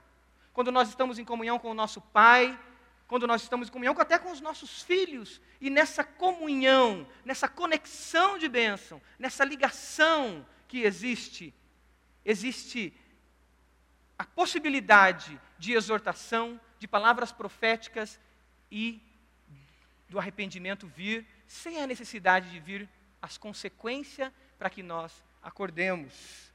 [0.54, 2.58] Quando nós estamos em comunhão com o nosso pai,
[3.10, 8.38] quando nós estamos em comunhão até com os nossos filhos, e nessa comunhão, nessa conexão
[8.38, 11.52] de bênção, nessa ligação que existe,
[12.24, 12.94] existe
[14.16, 18.20] a possibilidade de exortação, de palavras proféticas
[18.70, 19.02] e
[20.08, 22.88] do arrependimento vir, sem a necessidade de vir
[23.20, 26.54] as consequências para que nós acordemos.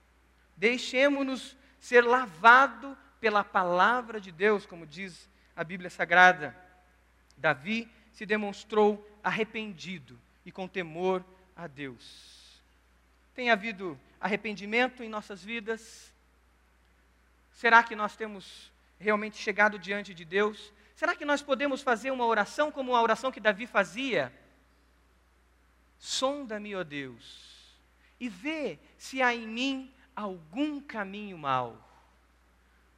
[0.56, 6.56] Deixemos-nos ser lavado pela palavra de Deus, como diz a Bíblia Sagrada.
[7.36, 11.24] Davi se demonstrou arrependido e com temor
[11.56, 12.62] a Deus.
[13.34, 16.12] Tem havido arrependimento em nossas vidas?
[17.52, 20.72] Será que nós temos realmente chegado diante de Deus?
[20.94, 24.32] Será que nós podemos fazer uma oração como a oração que Davi fazia?
[25.98, 27.76] Sonda-me, ó Deus,
[28.20, 31.93] e vê se há em mim algum caminho mau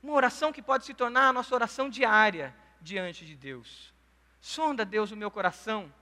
[0.07, 3.93] uma oração que pode se tornar a nossa oração diária diante de Deus.
[4.41, 5.93] Sonda, Deus, o meu coração.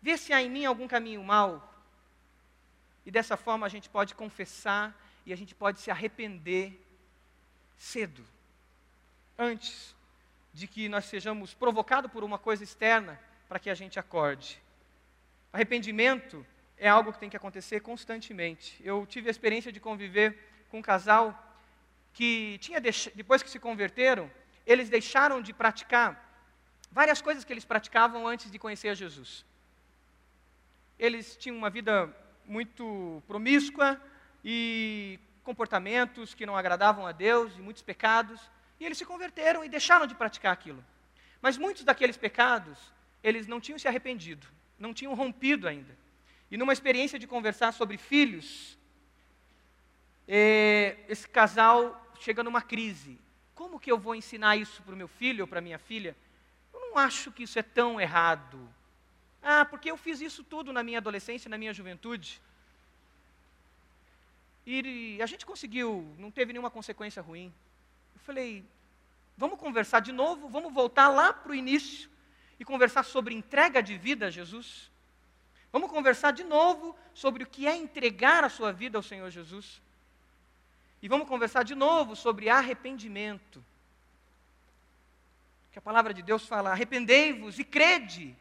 [0.00, 1.74] Vê se há em mim algum caminho mau.
[3.04, 6.80] E dessa forma a gente pode confessar e a gente pode se arrepender
[7.76, 8.24] cedo,
[9.36, 9.94] antes
[10.54, 14.62] de que nós sejamos provocados por uma coisa externa para que a gente acorde.
[15.52, 18.80] Arrependimento é algo que tem que acontecer constantemente.
[18.84, 20.38] Eu tive a experiência de conviver
[20.70, 21.47] com um casal
[22.12, 24.30] que tinha depois que se converteram,
[24.66, 26.28] eles deixaram de praticar
[26.90, 29.44] várias coisas que eles praticavam antes de conhecer Jesus.
[30.98, 32.12] Eles tinham uma vida
[32.44, 34.00] muito promíscua
[34.44, 38.40] e comportamentos que não agradavam a Deus e muitos pecados,
[38.78, 40.84] e eles se converteram e deixaram de praticar aquilo.
[41.40, 42.78] Mas muitos daqueles pecados,
[43.22, 44.46] eles não tinham se arrependido.
[44.78, 45.96] não tinham rompido ainda.
[46.50, 48.77] E numa experiência de conversar sobre filhos,
[50.28, 53.18] é, esse casal chega numa crise.
[53.54, 56.14] Como que eu vou ensinar isso para o meu filho ou para minha filha?
[56.72, 58.68] Eu não acho que isso é tão errado.
[59.42, 62.42] Ah, porque eu fiz isso tudo na minha adolescência, na minha juventude.
[64.66, 67.52] E a gente conseguiu, não teve nenhuma consequência ruim.
[68.14, 68.62] Eu falei,
[69.34, 72.10] vamos conversar de novo, vamos voltar lá para o início
[72.60, 74.90] e conversar sobre entrega de vida a Jesus.
[75.72, 79.80] Vamos conversar de novo sobre o que é entregar a sua vida ao Senhor Jesus.
[81.00, 83.64] E vamos conversar de novo sobre arrependimento.
[85.70, 88.36] Que a palavra de Deus fala: arrependei-vos e crede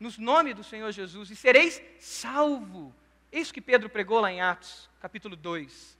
[0.00, 2.94] nos nomes do Senhor Jesus e sereis salvo.
[3.30, 5.96] Isso que Pedro pregou lá em Atos, capítulo 2.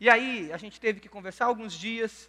[0.00, 2.28] E aí, a gente teve que conversar alguns dias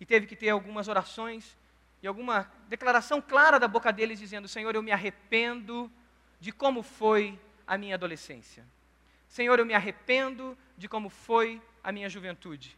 [0.00, 1.56] e teve que ter algumas orações
[2.02, 5.90] e alguma declaração clara da boca deles dizendo: Senhor, eu me arrependo
[6.40, 8.64] de como foi a minha adolescência.
[9.32, 12.76] Senhor, eu me arrependo de como foi a minha juventude.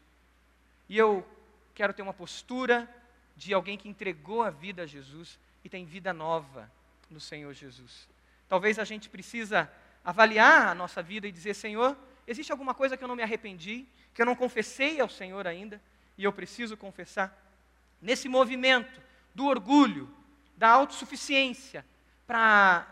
[0.87, 1.27] E eu
[1.73, 2.89] quero ter uma postura
[3.35, 6.71] de alguém que entregou a vida a Jesus e tem vida nova
[7.09, 8.07] no Senhor Jesus.
[8.47, 9.69] Talvez a gente precisa
[10.01, 13.85] avaliar a nossa vida e dizer, Senhor, existe alguma coisa que eu não me arrependi,
[14.13, 15.81] que eu não confessei ao Senhor ainda,
[16.17, 17.37] e eu preciso confessar.
[18.01, 19.01] Nesse movimento
[19.33, 20.09] do orgulho,
[20.55, 21.85] da autossuficiência,
[22.25, 22.87] para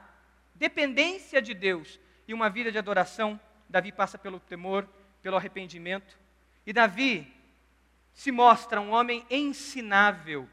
[0.54, 1.97] dependência de Deus
[2.28, 3.39] e uma vida de adoração,
[3.73, 4.88] Davi passa pelo temor,
[5.19, 6.15] pelo arrependimento.
[6.63, 7.33] E Davi
[8.13, 10.47] se mostra um homem ensinável,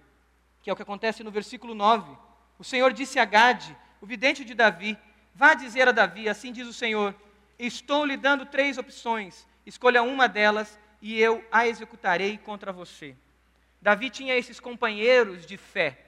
[0.62, 2.16] que é o que acontece no versículo 9.
[2.58, 4.96] O Senhor disse a Gade, o vidente de Davi:
[5.34, 7.14] Vá dizer a Davi, assim diz o Senhor:
[7.58, 13.14] Estou lhe dando três opções, escolha uma delas e eu a executarei contra você.
[13.82, 16.06] Davi tinha esses companheiros de fé.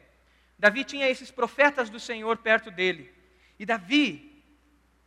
[0.58, 3.12] Davi tinha esses profetas do Senhor perto dele.
[3.58, 4.31] E Davi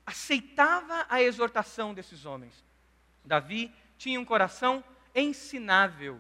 [0.06, 2.64] aceitava a exortação desses homens.
[3.24, 6.20] Davi tinha um coração ensinável.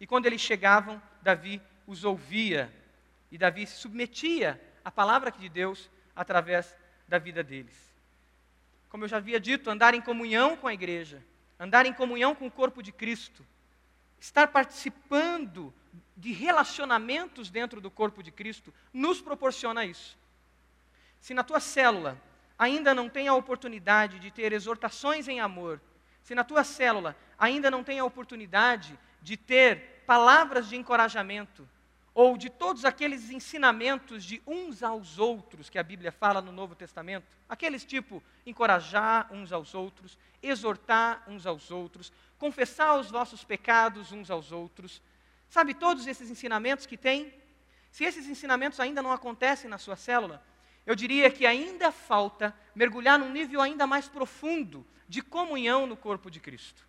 [0.00, 2.72] E quando eles chegavam, Davi os ouvia.
[3.30, 7.74] E Davi se submetia à palavra de Deus através da vida deles.
[8.88, 11.22] Como eu já havia dito, andar em comunhão com a igreja,
[11.58, 13.44] andar em comunhão com o corpo de Cristo,
[14.20, 15.72] estar participando
[16.16, 20.16] de relacionamentos dentro do corpo de Cristo, nos proporciona isso.
[21.20, 22.20] Se na tua célula
[22.58, 25.80] ainda não tem a oportunidade de ter exortações em amor,
[26.22, 31.68] se na tua célula ainda não tem a oportunidade de ter palavras de encorajamento,
[32.14, 36.74] ou de todos aqueles ensinamentos de uns aos outros que a Bíblia fala no Novo
[36.74, 44.12] Testamento, aqueles tipo encorajar uns aos outros, exortar uns aos outros, confessar os vossos pecados
[44.12, 45.02] uns aos outros,
[45.48, 47.34] sabe todos esses ensinamentos que tem?
[47.90, 50.40] Se esses ensinamentos ainda não acontecem na sua célula,
[50.86, 56.30] eu diria que ainda falta mergulhar num nível ainda mais profundo de comunhão no corpo
[56.30, 56.86] de Cristo.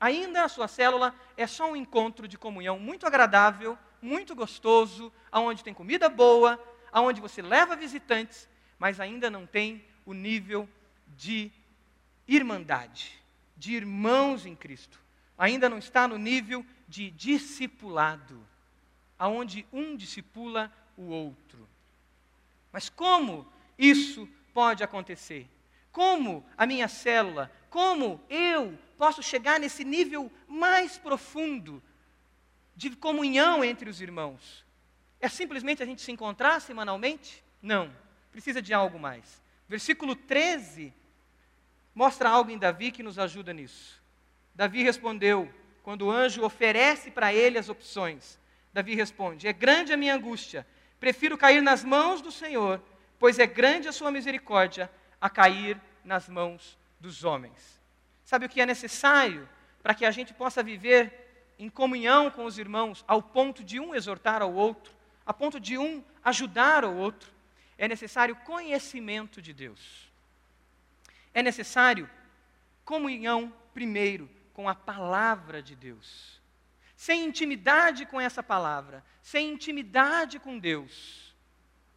[0.00, 5.64] Ainda a sua célula é só um encontro de comunhão muito agradável, muito gostoso, aonde
[5.64, 8.48] tem comida boa, aonde você leva visitantes,
[8.78, 10.68] mas ainda não tem o nível
[11.16, 11.50] de
[12.26, 13.20] irmandade,
[13.56, 15.00] de irmãos em Cristo.
[15.36, 18.40] Ainda não está no nível de discipulado,
[19.18, 21.68] aonde um discipula o outro.
[22.72, 25.48] Mas como isso pode acontecer?
[25.92, 31.82] Como a minha célula, como eu posso chegar nesse nível mais profundo
[32.76, 34.64] de comunhão entre os irmãos?
[35.20, 37.42] É simplesmente a gente se encontrar semanalmente?
[37.60, 37.92] Não,
[38.30, 39.42] precisa de algo mais.
[39.68, 40.94] Versículo 13
[41.94, 44.00] mostra algo em Davi que nos ajuda nisso.
[44.54, 45.52] Davi respondeu,
[45.82, 48.38] quando o anjo oferece para ele as opções,
[48.72, 50.66] Davi responde: É grande a minha angústia
[51.00, 52.82] Prefiro cair nas mãos do Senhor,
[53.18, 57.80] pois é grande a sua misericórdia, a cair nas mãos dos homens.
[58.24, 59.48] Sabe o que é necessário
[59.82, 63.94] para que a gente possa viver em comunhão com os irmãos, ao ponto de um
[63.94, 64.92] exortar ao outro,
[65.24, 67.30] a ponto de um ajudar ao outro?
[67.76, 70.10] É necessário conhecimento de Deus.
[71.32, 72.08] É necessário
[72.84, 76.37] comunhão, primeiro, com a palavra de Deus
[76.98, 81.32] sem intimidade com essa palavra, sem intimidade com Deus,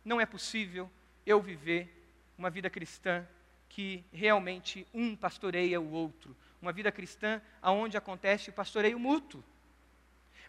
[0.06, 0.88] não é possível
[1.26, 3.28] eu viver uma vida cristã
[3.68, 9.44] que realmente um pastoreia o outro, uma vida cristã aonde acontece o pastoreio mútuo.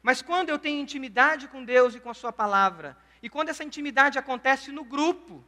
[0.03, 3.65] Mas quando eu tenho intimidade com Deus e com a Sua palavra, e quando essa
[3.65, 5.43] intimidade acontece no grupo,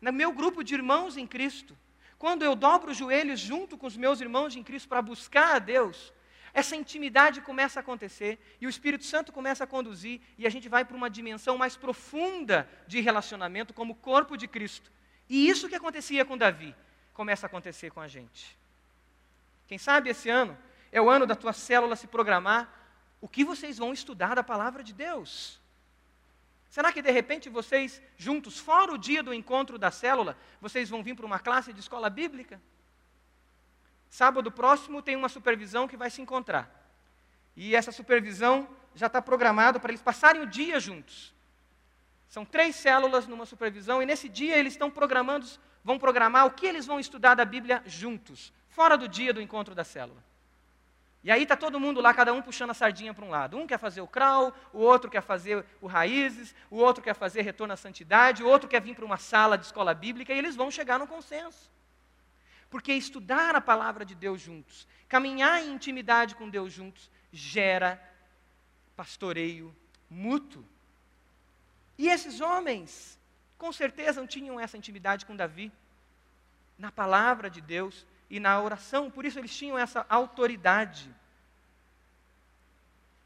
[0.00, 1.78] no meu grupo de irmãos em Cristo,
[2.18, 5.58] quando eu dobro os joelhos junto com os meus irmãos em Cristo para buscar a
[5.60, 6.12] Deus,
[6.52, 10.68] essa intimidade começa a acontecer e o Espírito Santo começa a conduzir e a gente
[10.68, 14.90] vai para uma dimensão mais profunda de relacionamento como corpo de Cristo.
[15.28, 16.74] E isso que acontecia com Davi
[17.12, 18.56] começa a acontecer com a gente.
[19.66, 20.56] Quem sabe esse ano
[20.90, 22.72] é o ano da tua célula se programar
[23.20, 25.60] o que vocês vão estudar da palavra de Deus.
[26.70, 31.02] Será que de repente vocês, juntos, fora o dia do encontro da célula, vocês vão
[31.02, 32.60] vir para uma classe de escola bíblica?
[34.10, 36.70] Sábado próximo tem uma supervisão que vai se encontrar.
[37.56, 41.34] E essa supervisão já está programada para eles passarem o dia juntos.
[42.28, 45.46] São três células numa supervisão, e nesse dia eles estão programando,
[45.82, 49.74] vão programar o que eles vão estudar da Bíblia juntos, fora do dia do encontro
[49.74, 50.22] da célula.
[51.24, 53.56] E aí está todo mundo lá, cada um puxando a sardinha para um lado.
[53.56, 57.42] Um quer fazer o crawl, o outro quer fazer o raízes, o outro quer fazer
[57.42, 60.54] retorno à santidade, o outro quer vir para uma sala de escola bíblica, e eles
[60.54, 61.70] vão chegar no consenso.
[62.70, 68.00] Porque estudar a palavra de Deus juntos, caminhar em intimidade com Deus juntos, gera
[68.96, 69.74] pastoreio
[70.10, 70.64] mútuo.
[71.96, 73.18] E esses homens,
[73.56, 75.72] com certeza, não tinham essa intimidade com Davi,
[76.78, 81.12] na palavra de Deus e na oração, por isso eles tinham essa autoridade.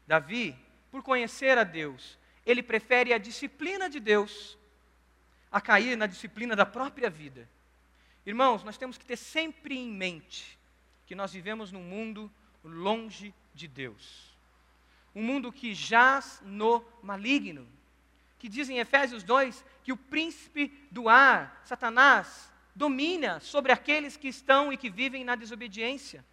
[0.07, 0.57] Davi,
[0.89, 4.57] por conhecer a Deus, ele prefere a disciplina de Deus
[5.51, 7.47] a cair na disciplina da própria vida.
[8.25, 10.57] Irmãos, nós temos que ter sempre em mente
[11.05, 12.31] que nós vivemos num mundo
[12.63, 14.33] longe de Deus.
[15.13, 17.67] Um mundo que jaz no maligno.
[18.39, 24.27] Que diz em Efésios 2 que o príncipe do ar, Satanás, domina sobre aqueles que
[24.27, 26.25] estão e que vivem na desobediência.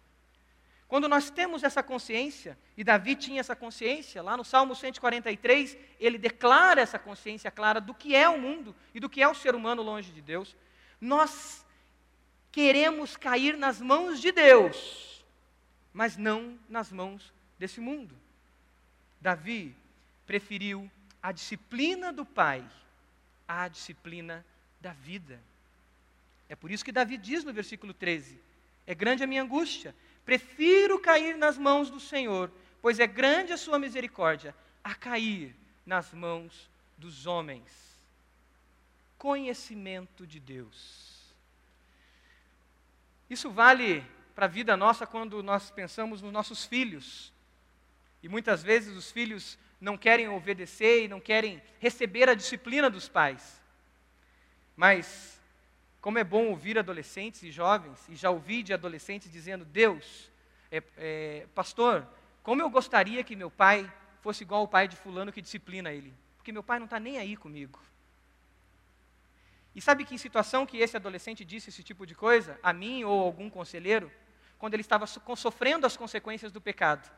[0.87, 6.17] Quando nós temos essa consciência, e Davi tinha essa consciência, lá no Salmo 143, ele
[6.17, 9.55] declara essa consciência clara do que é o mundo e do que é o ser
[9.55, 10.53] humano longe de Deus.
[10.99, 11.65] Nós
[12.51, 15.23] queremos cair nas mãos de Deus,
[15.93, 18.15] mas não nas mãos desse mundo.
[19.19, 19.75] Davi
[20.25, 20.89] preferiu
[21.21, 22.63] a disciplina do pai
[23.47, 24.45] à disciplina
[24.79, 25.39] da vida.
[26.49, 28.39] É por isso que Davi diz no versículo 13:
[28.85, 33.57] É grande a minha angústia, prefiro cair nas mãos do Senhor, pois é grande a
[33.57, 37.99] sua misericórdia, a cair nas mãos dos homens.
[39.17, 41.10] Conhecimento de Deus.
[43.31, 47.31] Isso vale para a vida nossa quando nós pensamos nos nossos filhos.
[48.21, 53.07] E muitas vezes os filhos não querem obedecer e não querem receber a disciplina dos
[53.07, 53.61] pais.
[54.75, 55.39] Mas,
[56.01, 60.29] como é bom ouvir adolescentes e jovens, e já ouvi de adolescentes dizendo: Deus,
[60.69, 62.05] é, é, pastor,
[62.43, 63.89] como eu gostaria que meu pai
[64.19, 67.17] fosse igual ao pai de Fulano que disciplina ele, porque meu pai não está nem
[67.17, 67.79] aí comigo.
[69.75, 73.21] E sabe que situação que esse adolescente disse esse tipo de coisa, a mim ou
[73.21, 74.11] algum conselheiro,
[74.59, 77.09] quando ele estava sofrendo as consequências do pecado?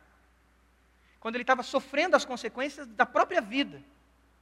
[1.19, 3.81] Quando ele estava sofrendo as consequências da própria vida,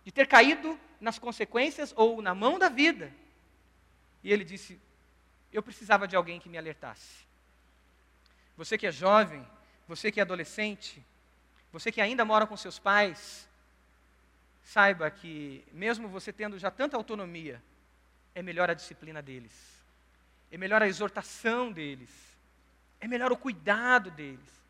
[0.04, 3.13] de ter caído nas consequências ou na mão da vida.
[4.24, 4.80] E ele disse:
[5.54, 7.26] Eu precisava de alguém que me alertasse.
[8.58, 9.47] Você que é jovem,
[9.88, 11.04] você que é adolescente,
[11.71, 13.47] você que ainda mora com seus pais,
[14.63, 17.62] saiba que, mesmo você tendo já tanta autonomia,
[18.34, 19.54] é melhor a disciplina deles,
[20.52, 22.10] é melhor a exortação deles,
[23.00, 24.62] é melhor o cuidado deles.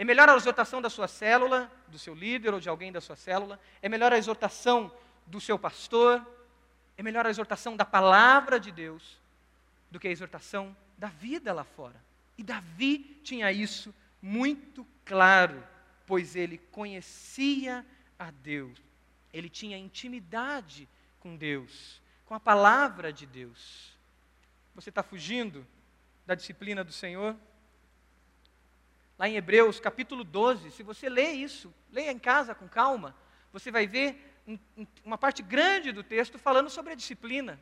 [0.00, 3.16] É melhor a exortação da sua célula, do seu líder ou de alguém da sua
[3.16, 4.90] célula, é melhor a exortação
[5.26, 6.26] do seu pastor,
[6.96, 9.20] é melhor a exortação da palavra de Deus
[9.90, 11.96] do que a exortação da vida lá fora.
[12.38, 15.62] E Davi tinha isso muito claro,
[16.06, 17.84] pois ele conhecia
[18.18, 18.78] a Deus,
[19.34, 20.88] ele tinha intimidade
[21.20, 23.92] com Deus com a palavra de Deus.
[24.76, 25.66] Você está fugindo
[26.24, 27.36] da disciplina do Senhor?
[29.18, 33.16] Lá em Hebreus capítulo 12, se você lê isso, leia em casa com calma,
[33.52, 34.32] você vai ver
[35.04, 37.58] uma parte grande do texto falando sobre a disciplina.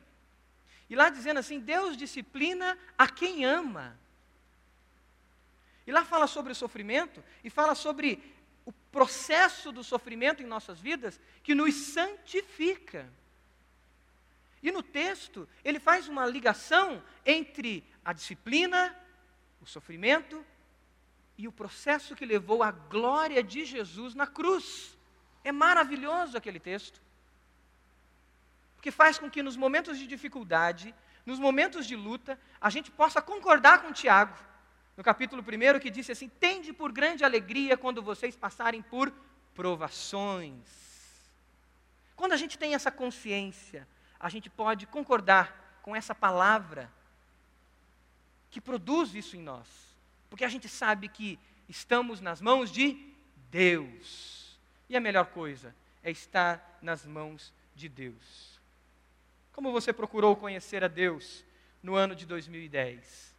[0.87, 3.99] E lá dizendo assim: Deus disciplina a quem ama.
[5.87, 8.21] E lá fala sobre o sofrimento e fala sobre
[8.67, 13.11] o processo do sofrimento em nossas vidas que nos santifica.
[14.61, 18.95] E no texto, ele faz uma ligação entre a disciplina,
[19.61, 20.45] o sofrimento
[21.37, 24.97] e o processo que levou à glória de Jesus na cruz.
[25.43, 27.01] É maravilhoso aquele texto.
[28.75, 30.93] Porque faz com que nos momentos de dificuldade,
[31.25, 34.37] nos momentos de luta, a gente possa concordar com Tiago,
[34.97, 39.13] no capítulo 1, que disse assim: Tende por grande alegria quando vocês passarem por
[39.53, 40.59] provações.
[42.15, 43.87] Quando a gente tem essa consciência,
[44.19, 46.91] a gente pode concordar com essa palavra
[48.51, 49.67] que produz isso em nós.
[50.29, 53.13] Porque a gente sabe que estamos nas mãos de
[53.49, 54.57] Deus.
[54.89, 58.59] E a melhor coisa é estar nas mãos de Deus.
[59.53, 61.43] Como você procurou conhecer a Deus
[61.81, 63.35] no ano de 2010?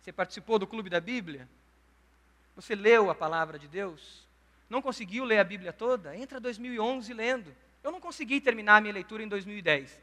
[0.00, 1.48] Você participou do Clube da Bíblia?
[2.56, 4.26] Você leu a palavra de Deus?
[4.68, 6.16] Não conseguiu ler a Bíblia toda?
[6.16, 7.54] Entra 2011 lendo.
[7.82, 10.00] Eu não consegui terminar a minha leitura em 2010.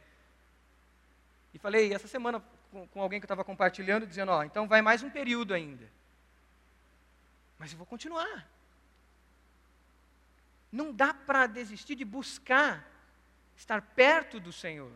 [1.53, 4.81] E falei essa semana com, com alguém que eu estava compartilhando, dizendo: Ó, então vai
[4.81, 5.89] mais um período ainda.
[7.57, 8.47] Mas eu vou continuar.
[10.71, 12.87] Não dá para desistir de buscar
[13.57, 14.91] estar perto do Senhor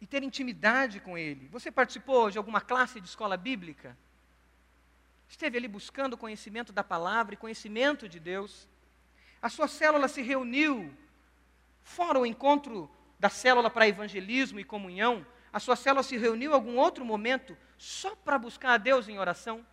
[0.00, 1.48] e ter intimidade com Ele.
[1.48, 3.96] Você participou de alguma classe de escola bíblica?
[5.28, 8.68] Esteve ali buscando conhecimento da palavra e conhecimento de Deus?
[9.40, 10.92] A sua célula se reuniu,
[11.86, 16.54] fora o encontro da célula para evangelismo e comunhão, a sua célula se reuniu em
[16.54, 19.64] algum outro momento só para buscar a Deus em oração?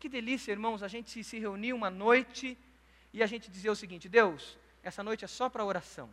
[0.00, 2.58] Que delícia, irmãos, a gente se reunir uma noite
[3.12, 6.10] e a gente dizer o seguinte: Deus, essa noite é só para oração,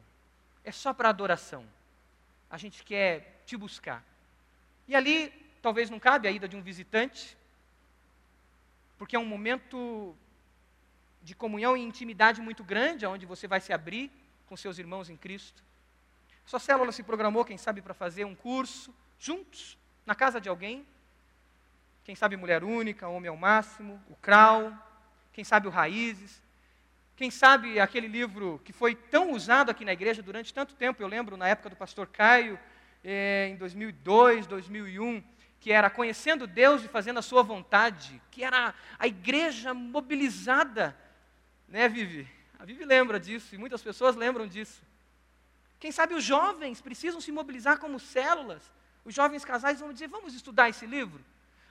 [0.64, 1.66] é só para adoração.
[2.50, 4.06] A gente quer te buscar.
[4.88, 5.30] E ali,
[5.64, 7.36] talvez não cabe a ida de um visitante,
[9.00, 10.16] porque é um momento
[11.24, 14.12] de comunhão e intimidade muito grande, onde você vai se abrir
[14.46, 15.64] com seus irmãos em Cristo.
[16.46, 20.86] Sua célula se programou, quem sabe, para fazer um curso juntos, na casa de alguém.
[22.04, 24.78] Quem sabe Mulher Única, Homem ao Máximo, o CRAU,
[25.32, 26.42] quem sabe o Raízes.
[27.16, 31.08] Quem sabe aquele livro que foi tão usado aqui na igreja durante tanto tempo, eu
[31.08, 32.60] lembro na época do pastor Caio,
[33.04, 35.24] eh, em 2002, 2001,
[35.60, 40.98] que era Conhecendo Deus e Fazendo a Sua Vontade, que era a igreja mobilizada,
[41.68, 42.28] né, Vivi?
[42.64, 44.82] A Vivi lembra disso e muitas pessoas lembram disso.
[45.82, 48.64] Quem sabe os jovens precisam se mobilizar como células.
[49.04, 51.22] Os jovens casais vão dizer: vamos estudar esse livro.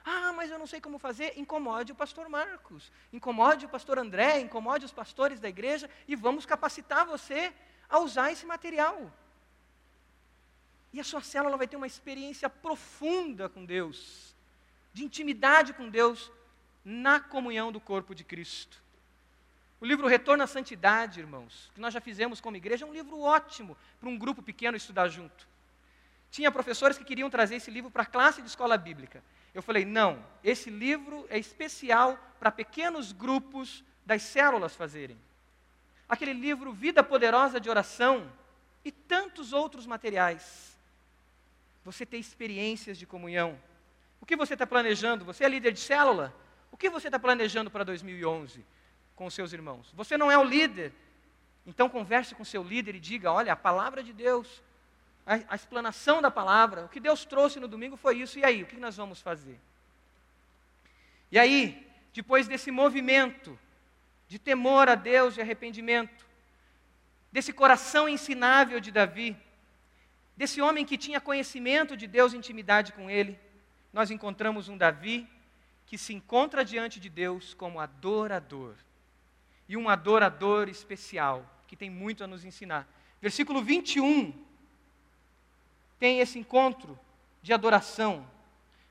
[0.05, 1.33] Ah, mas eu não sei como fazer.
[1.35, 6.45] Incomode o pastor Marcos, incomode o pastor André, incomode os pastores da igreja e vamos
[6.45, 7.51] capacitar você
[7.89, 9.11] a usar esse material.
[10.93, 14.35] E a sua célula vai ter uma experiência profunda com Deus,
[14.93, 16.31] de intimidade com Deus,
[16.85, 18.82] na comunhão do corpo de Cristo.
[19.83, 23.19] O livro Retorno à Santidade, irmãos, que nós já fizemos como igreja, é um livro
[23.19, 25.45] ótimo para um grupo pequeno estudar junto.
[26.31, 29.21] Tinha professores que queriam trazer esse livro para a classe de escola bíblica.
[29.53, 35.17] Eu falei: não, esse livro é especial para pequenos grupos das células fazerem.
[36.07, 38.31] Aquele livro Vida Poderosa de Oração
[38.85, 40.77] e tantos outros materiais.
[41.83, 43.59] Você tem experiências de comunhão.
[44.21, 45.25] O que você está planejando?
[45.25, 46.33] Você é líder de célula?
[46.71, 48.63] O que você está planejando para 2011?
[49.15, 49.91] Com os seus irmãos.
[49.93, 50.93] Você não é o líder.
[51.65, 54.61] Então converse com seu líder e diga: olha, a palavra de Deus,
[55.25, 58.39] a, a explanação da palavra, o que Deus trouxe no domingo foi isso.
[58.39, 59.59] E aí, o que nós vamos fazer?
[61.31, 63.57] E aí, depois desse movimento
[64.27, 66.25] de temor a Deus e arrependimento,
[67.31, 69.35] desse coração ensinável de Davi,
[70.35, 73.39] desse homem que tinha conhecimento de Deus e intimidade com ele,
[73.91, 75.27] nós encontramos um Davi
[75.85, 78.75] que se encontra diante de Deus como adorador
[79.67, 82.87] e um adorador especial, que tem muito a nos ensinar.
[83.21, 84.33] Versículo 21
[85.99, 86.99] tem esse encontro
[87.41, 88.27] de adoração.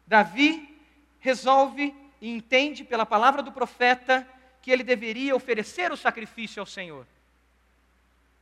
[0.06, 0.80] Davi
[1.20, 4.26] resolve e entende pela palavra do profeta
[4.62, 7.06] que ele deveria oferecer o sacrifício ao Senhor.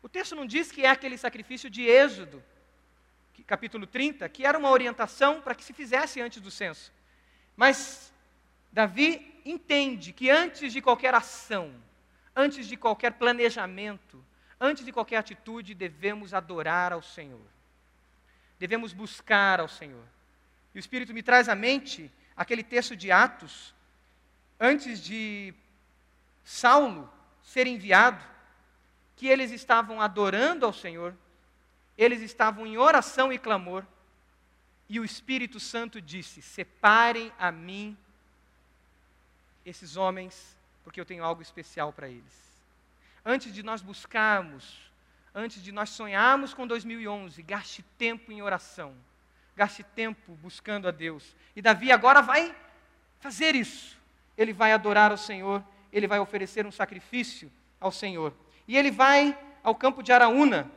[0.02, 2.42] O texto não diz que é aquele sacrifício de Êxodo,
[3.46, 6.92] capítulo 30, que era uma orientação para que se fizesse antes do censo.
[7.56, 8.12] Mas
[8.72, 11.74] Davi entende que antes de qualquer ação,
[12.40, 14.24] Antes de qualquer planejamento,
[14.58, 17.46] antes de qualquer atitude, devemos adorar ao Senhor.
[18.58, 20.06] Devemos buscar ao Senhor.
[20.74, 23.74] E o Espírito me traz à mente aquele texto de Atos,
[24.58, 25.52] antes de
[26.42, 27.12] Saulo
[27.42, 28.24] ser enviado,
[29.16, 31.14] que eles estavam adorando ao Senhor,
[31.98, 33.84] eles estavam em oração e clamor,
[34.88, 37.94] e o Espírito Santo disse: Separem a mim
[39.62, 40.58] esses homens
[40.90, 42.50] porque eu tenho algo especial para eles.
[43.24, 44.90] Antes de nós buscarmos,
[45.32, 48.92] antes de nós sonharmos com 2011, gaste tempo em oração,
[49.54, 51.36] gaste tempo buscando a Deus.
[51.54, 52.52] E Davi agora vai
[53.20, 53.96] fazer isso.
[54.36, 55.62] Ele vai adorar o Senhor,
[55.92, 58.34] ele vai oferecer um sacrifício ao Senhor.
[58.66, 60.68] E ele vai ao campo de Araúna,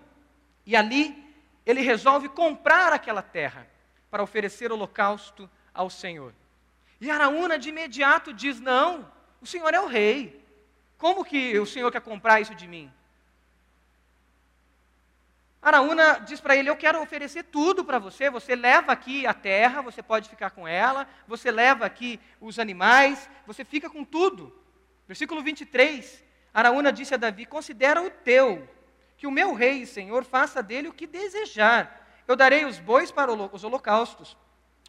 [0.64, 1.26] e ali
[1.66, 3.68] ele resolve comprar aquela terra
[4.12, 6.36] para oferecer holocausto ao Senhor.
[7.02, 9.12] E Araúna de imediato diz: Não,
[9.44, 10.42] o Senhor é o rei.
[10.98, 12.90] Como que o Senhor quer comprar isso de mim?
[15.62, 18.30] Araúna diz para ele: Eu quero oferecer tudo para você.
[18.30, 21.06] Você leva aqui a terra, você pode ficar com ela.
[21.28, 24.58] Você leva aqui os animais, você fica com tudo.
[25.06, 26.24] Versículo 23.
[26.54, 28.66] Araúna disse a Davi: Considera o teu,
[29.18, 32.24] que o meu rei e senhor faça dele o que desejar.
[32.26, 34.38] Eu darei os bois para os holocaustos,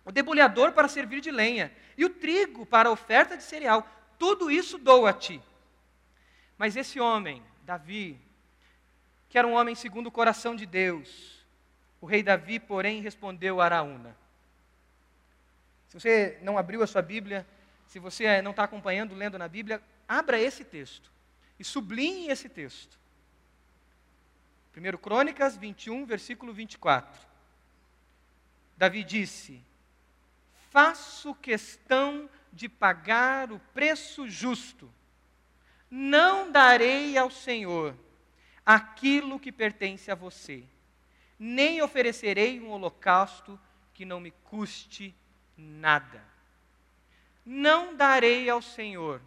[0.05, 3.84] o debulhador para servir de lenha, e o trigo para a oferta de cereal.
[4.18, 5.40] Tudo isso dou a ti.
[6.56, 8.20] Mas esse homem, Davi,
[9.28, 11.44] que era um homem segundo o coração de Deus.
[12.00, 14.16] O rei Davi, porém, respondeu a Araúna.
[15.88, 17.46] Se você não abriu a sua Bíblia,
[17.86, 21.10] se você não está acompanhando, lendo na Bíblia, abra esse texto
[21.58, 22.98] e sublinhe esse texto.
[24.76, 27.26] 1 Crônicas 21, versículo 24.
[28.76, 29.62] Davi disse:
[30.70, 34.90] Faço questão de pagar o preço justo,
[35.90, 37.94] não darei ao Senhor
[38.64, 40.64] aquilo que pertence a você,
[41.38, 43.59] nem oferecerei um holocausto
[43.92, 45.14] que não me custe
[45.57, 46.22] nada.
[47.44, 49.20] Não darei ao Senhor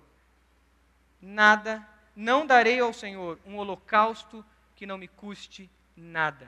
[1.21, 4.43] nada, não darei ao Senhor um holocausto
[4.75, 6.47] que não me custe nada.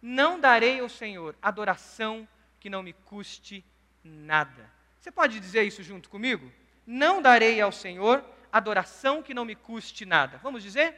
[0.00, 2.26] Não darei ao Senhor adoração
[2.60, 3.64] que não me custe
[4.04, 4.77] nada.
[5.08, 6.52] Você pode dizer isso junto comigo?
[6.86, 10.36] Não darei ao Senhor adoração que não me custe nada.
[10.42, 10.94] Vamos dizer?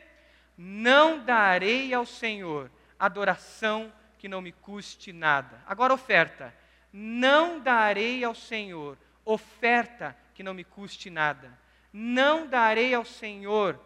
[0.58, 5.62] Não darei ao Senhor adoração que não me custe nada.
[5.64, 6.52] Agora, oferta.
[6.92, 11.56] Não darei ao Senhor oferta que não me custe nada.
[11.92, 13.78] Não darei ao Senhor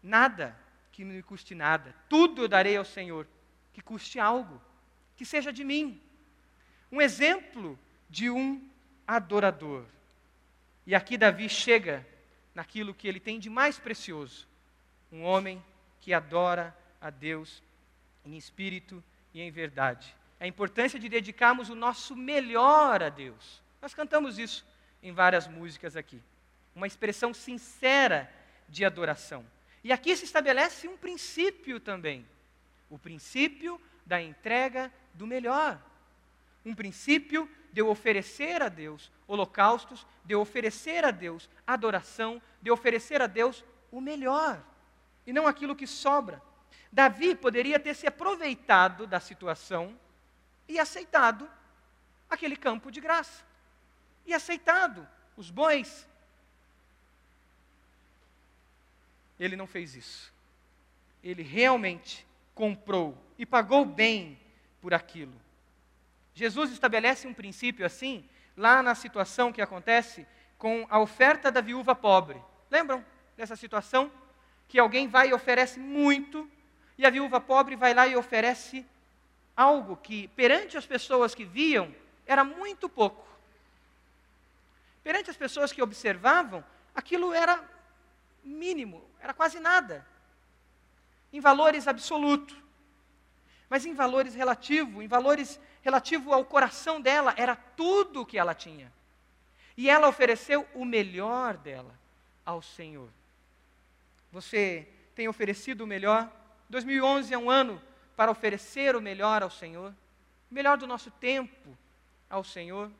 [0.00, 0.56] nada
[0.92, 1.92] que não me custe nada.
[2.08, 3.26] Tudo eu darei ao Senhor
[3.72, 4.62] que custe algo,
[5.16, 6.00] que seja de mim.
[6.92, 7.76] Um exemplo
[8.10, 8.68] de um
[9.06, 9.84] adorador.
[10.86, 12.06] E aqui Davi chega
[12.54, 14.46] naquilo que ele tem de mais precioso,
[15.12, 15.62] um homem
[16.00, 17.62] que adora a Deus
[18.24, 19.02] em espírito
[19.32, 20.14] e em verdade.
[20.40, 23.62] A importância de dedicarmos o nosso melhor a Deus.
[23.80, 24.66] Nós cantamos isso
[25.02, 26.20] em várias músicas aqui.
[26.74, 28.30] Uma expressão sincera
[28.68, 29.44] de adoração.
[29.84, 32.26] E aqui se estabelece um princípio também.
[32.88, 35.80] O princípio da entrega do melhor.
[36.64, 42.70] Um princípio de eu oferecer a Deus holocaustos, de eu oferecer a Deus adoração, de
[42.70, 44.62] oferecer a Deus o melhor
[45.26, 46.42] e não aquilo que sobra.
[46.90, 49.96] Davi poderia ter se aproveitado da situação
[50.68, 51.48] e aceitado
[52.28, 53.44] aquele campo de graça.
[54.26, 55.06] E aceitado
[55.36, 56.08] os bois.
[59.38, 60.32] Ele não fez isso.
[61.22, 64.38] Ele realmente comprou e pagou bem
[64.80, 65.40] por aquilo.
[66.34, 70.26] Jesus estabelece um princípio assim, lá na situação que acontece
[70.58, 72.40] com a oferta da viúva pobre.
[72.70, 73.04] Lembram
[73.36, 74.10] dessa situação?
[74.70, 76.48] que alguém vai e oferece muito,
[76.96, 78.86] e a viúva pobre vai lá e oferece
[79.56, 81.92] algo que, perante as pessoas que viam,
[82.24, 83.26] era muito pouco.
[85.02, 86.64] Perante as pessoas que observavam,
[86.94, 87.68] aquilo era
[88.44, 90.06] mínimo, era quase nada.
[91.32, 92.56] Em valores absolutos.
[93.68, 98.54] Mas em valores relativo, em valores relativo ao coração dela, era tudo o que ela
[98.54, 98.92] tinha.
[99.76, 101.94] E ela ofereceu o melhor dela
[102.44, 103.08] ao Senhor.
[104.32, 106.30] Você tem oferecido o melhor?
[106.68, 107.80] 2011 é um ano
[108.16, 109.94] para oferecer o melhor ao Senhor,
[110.50, 111.76] o melhor do nosso tempo
[112.28, 112.90] ao Senhor,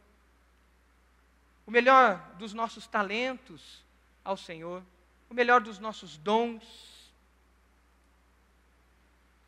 [1.67, 3.85] o melhor dos nossos talentos
[4.25, 4.83] ao Senhor,
[5.29, 7.13] o melhor dos nossos dons.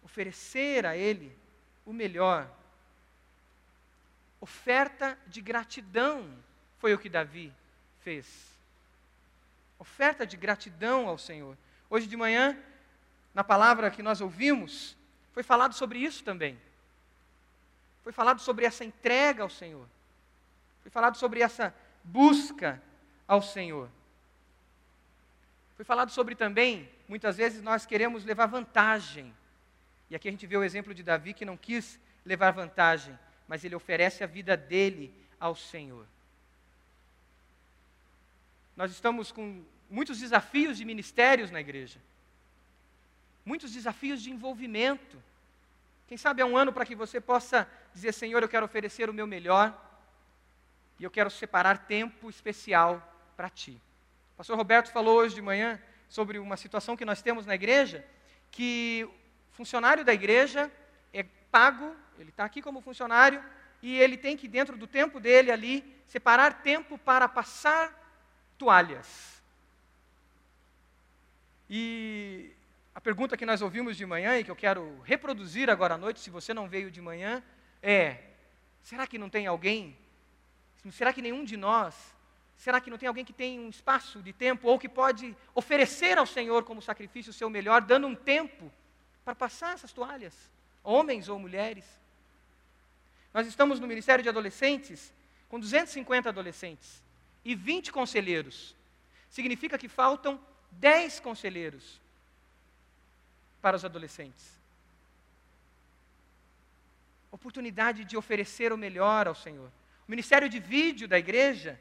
[0.05, 1.37] Oferecer a Ele
[1.85, 2.49] o melhor.
[4.43, 6.29] Oferta de gratidão
[6.79, 7.55] foi o que Davi
[8.01, 8.27] fez.
[9.79, 11.57] Oferta de gratidão ao Senhor.
[11.89, 12.59] Hoje de manhã,
[13.33, 14.97] na palavra que nós ouvimos,
[15.33, 16.59] foi falado sobre isso também.
[18.03, 19.87] Foi falado sobre essa entrega ao Senhor.
[20.83, 21.73] Foi falado sobre essa
[22.03, 22.83] busca
[23.29, 23.89] ao Senhor.
[25.77, 29.33] Foi falado sobre também, muitas vezes nós queremos levar vantagem.
[30.11, 33.17] E aqui a gente vê o exemplo de Davi que não quis levar vantagem,
[33.53, 36.07] mas ele oferece a vida dele ao Senhor.
[38.75, 42.01] Nós estamos com muitos desafios de ministérios na igreja,
[43.45, 45.23] muitos desafios de envolvimento.
[46.09, 49.13] Quem sabe é um ano para que você possa dizer: Senhor, eu quero oferecer o
[49.13, 49.79] meu melhor
[50.99, 53.79] e eu quero separar tempo especial para ti.
[54.33, 55.79] O pastor Roberto falou hoje de manhã
[56.09, 58.03] sobre uma situação que nós temos na igreja,
[58.51, 59.07] que
[59.51, 60.73] funcionário da igreja
[61.13, 61.27] é
[61.57, 63.41] pago, ele está aqui como funcionário,
[63.83, 65.75] e ele tem que, dentro do tempo dele ali,
[66.07, 67.85] separar tempo para passar
[68.57, 69.43] toalhas.
[71.69, 72.55] E
[72.95, 76.21] A pergunta que nós ouvimos de manhã e que eu quero reproduzir agora à noite,
[76.21, 77.43] se você não veio de manhã,
[77.83, 78.19] é:
[78.83, 79.97] será que não tem alguém?
[80.91, 82.15] Será que nenhum de nós?
[82.57, 86.19] Será que não tem alguém que tem um espaço de tempo ou que pode oferecer
[86.19, 88.71] ao Senhor como sacrifício o seu melhor, dando um tempo
[89.25, 90.51] para passar essas toalhas,
[90.83, 91.85] homens ou mulheres?
[93.33, 95.13] Nós estamos no Ministério de Adolescentes
[95.49, 97.03] com 250 adolescentes
[97.45, 98.75] e 20 conselheiros.
[99.31, 100.41] Significa que faltam
[100.73, 102.01] 10 conselheiros
[103.61, 104.61] para os adolescentes.
[107.31, 109.71] Oportunidade de oferecer o melhor ao Senhor.
[110.07, 111.81] O ministério de vídeo da igreja,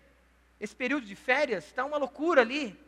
[0.59, 2.79] esse período de férias, está uma loucura ali.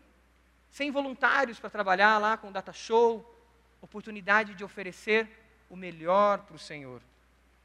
[0.70, 3.30] Sem voluntários para trabalhar lá com data show.
[3.82, 5.30] Oportunidade de oferecer
[5.70, 7.02] o melhor para o Senhor.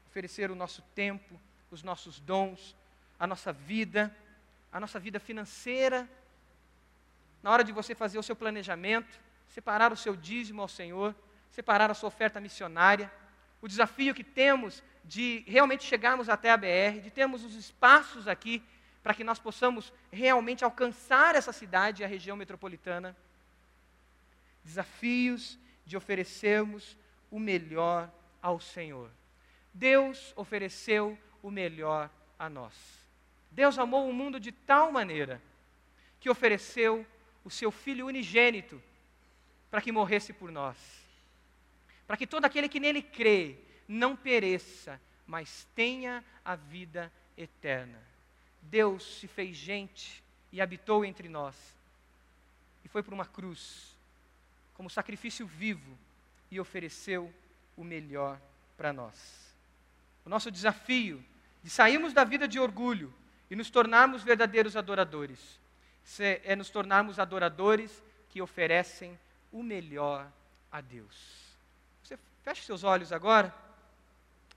[0.07, 1.39] Oferecer o nosso tempo,
[1.71, 2.75] os nossos dons,
[3.19, 4.15] a nossa vida,
[4.71, 6.07] a nossa vida financeira.
[7.43, 11.15] Na hora de você fazer o seu planejamento, separar o seu dízimo ao Senhor,
[11.51, 13.11] separar a sua oferta missionária,
[13.61, 18.63] o desafio que temos de realmente chegarmos até a BR, de termos os espaços aqui
[19.01, 23.15] para que nós possamos realmente alcançar essa cidade e a região metropolitana.
[24.63, 26.97] Desafios de oferecermos
[27.31, 28.11] o melhor
[28.41, 29.09] ao Senhor.
[29.73, 32.73] Deus ofereceu o melhor a nós.
[33.51, 35.41] Deus amou o mundo de tal maneira
[36.19, 37.05] que ofereceu
[37.43, 38.81] o seu Filho unigênito
[39.69, 40.77] para que morresse por nós.
[42.07, 43.57] Para que todo aquele que nele crê
[43.87, 48.01] não pereça, mas tenha a vida eterna.
[48.61, 51.55] Deus se fez gente e habitou entre nós.
[52.83, 53.95] E foi por uma cruz,
[54.73, 55.97] como sacrifício vivo,
[56.51, 57.33] e ofereceu
[57.75, 58.39] o melhor
[58.77, 59.15] para nós.
[60.25, 61.23] O nosso desafio
[61.63, 63.13] de sairmos da vida de orgulho
[63.49, 65.59] e nos tornarmos verdadeiros adoradores
[66.19, 69.17] é nos tornarmos adoradores que oferecem
[69.51, 70.27] o melhor
[70.71, 71.15] a Deus.
[72.03, 73.53] Você feche seus olhos agora,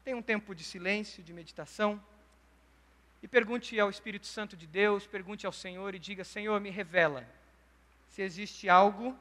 [0.05, 2.03] tenha um tempo de silêncio, de meditação,
[3.23, 7.27] e pergunte ao Espírito Santo de Deus, pergunte ao Senhor e diga: Senhor, me revela
[8.13, 9.17] se existe algo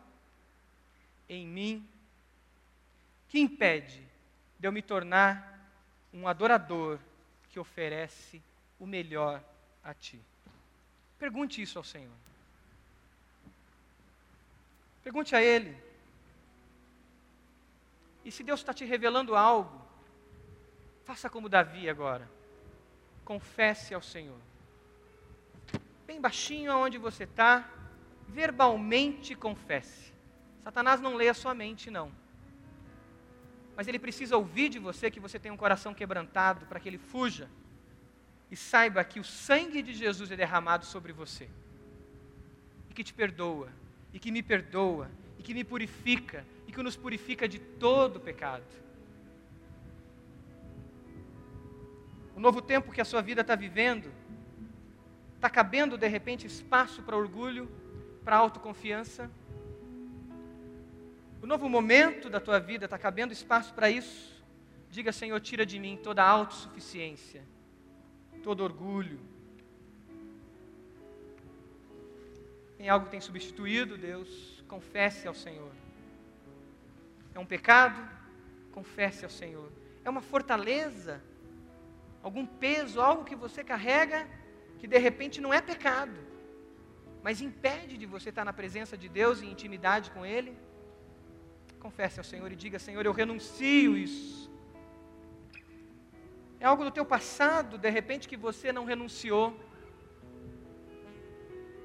[1.30, 1.88] em mim
[3.32, 4.06] que impede
[4.60, 5.58] de eu me tornar
[6.14, 7.00] um adorador
[7.50, 8.42] que oferece
[8.78, 9.42] o melhor
[9.82, 10.22] a Ti.
[11.18, 12.12] Pergunte isso ao Senhor.
[15.02, 15.82] Pergunte a Ele.
[18.26, 19.82] E se Deus está te revelando algo,
[21.06, 22.30] faça como Davi agora.
[23.24, 24.40] Confesse ao Senhor.
[26.06, 27.72] Bem baixinho aonde você está,
[28.28, 30.12] verbalmente confesse.
[30.66, 32.21] Satanás não lê a sua mente, não.
[33.76, 36.98] Mas ele precisa ouvir de você que você tem um coração quebrantado para que ele
[36.98, 37.50] fuja
[38.50, 41.50] e saiba que o sangue de Jesus é derramado sobre você
[42.90, 43.70] e que te perdoa
[44.14, 48.64] e que me perdoa, e que me purifica, e que nos purifica de todo pecado.
[52.36, 54.12] O novo tempo que a sua vida está vivendo,
[55.36, 57.70] está cabendo de repente espaço para orgulho,
[58.24, 59.30] para autoconfiança.
[61.42, 64.44] O novo momento da tua vida está cabendo espaço para isso.
[64.90, 67.44] Diga, Senhor, tira de mim toda autossuficiência,
[68.44, 69.20] todo orgulho,
[72.82, 75.72] Tem algo que tem substituído, Deus, confesse ao Senhor.
[77.36, 78.02] É um pecado?
[78.72, 79.72] Confesse ao Senhor.
[80.04, 81.22] É uma fortaleza?
[82.24, 84.28] Algum peso, algo que você carrega
[84.80, 86.18] que de repente não é pecado,
[87.22, 90.58] mas impede de você estar na presença de Deus em intimidade com Ele?
[91.82, 94.50] Confesse ao Senhor e diga: Senhor, eu renuncio isso.
[96.60, 99.46] É algo do teu passado, de repente, que você não renunciou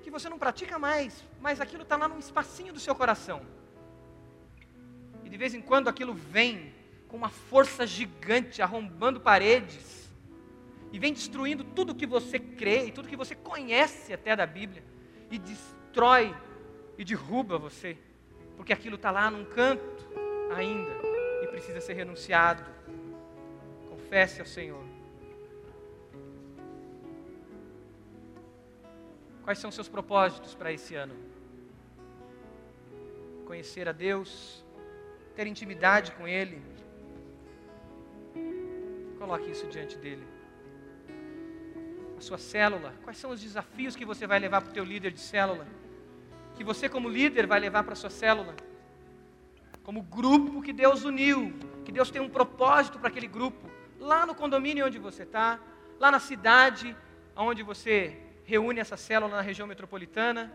[0.06, 3.44] que você não pratica mais, mas aquilo está lá num espacinho do seu coração.
[5.24, 6.72] E de vez em quando aquilo vem
[7.08, 10.08] com uma força gigante, arrombando paredes,
[10.92, 14.84] e vem destruindo tudo que você crê e tudo que você conhece até da Bíblia,
[15.28, 16.32] e destrói
[16.96, 17.98] e derruba você,
[18.56, 20.06] porque aquilo está lá num canto
[20.54, 20.92] ainda
[21.42, 22.64] e precisa ser renunciado.
[23.88, 24.84] Confesse ao Senhor.
[29.42, 31.14] Quais são seus propósitos para esse ano?
[33.46, 34.64] Conhecer a Deus,
[35.36, 36.60] ter intimidade com Ele.
[39.18, 40.26] Coloque isso diante dele.
[42.18, 45.12] A sua célula, quais são os desafios que você vai levar para o teu líder
[45.12, 45.66] de célula?
[46.56, 48.54] Que você como líder vai levar para sua célula?
[49.82, 51.52] Como grupo que Deus uniu,
[51.84, 55.60] que Deus tem um propósito para aquele grupo, lá no condomínio onde você está,
[56.00, 56.96] lá na cidade
[57.36, 60.52] onde você reúne essa célula na região metropolitana,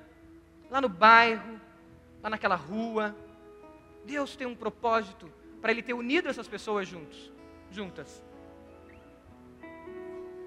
[0.69, 1.59] lá no bairro,
[2.23, 3.15] lá naquela rua.
[4.05, 5.31] Deus tem um propósito
[5.61, 7.31] para Ele ter unido essas pessoas juntos,
[7.69, 8.23] juntas.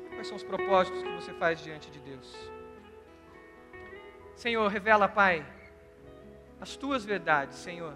[0.09, 2.54] Quais são os propósitos que você faz diante de Deus?
[4.37, 5.47] Senhor, revela, Pai,
[6.61, 7.95] as tuas verdades, Senhor.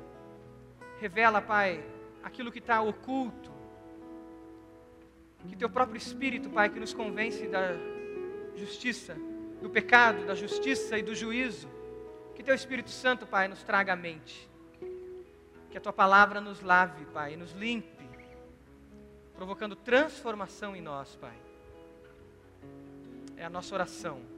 [1.00, 1.84] Revela, Pai,
[2.22, 3.50] aquilo que está oculto.
[5.48, 7.72] Que teu próprio Espírito, Pai, que nos convence da
[8.56, 9.16] justiça,
[9.62, 11.68] do pecado, da justiça e do juízo.
[12.34, 14.48] Que teu Espírito Santo, Pai, nos traga a mente.
[15.70, 18.08] Que a tua palavra nos lave, Pai, nos limpe,
[19.34, 21.36] provocando transformação em nós, Pai.
[23.36, 24.37] É a nossa oração.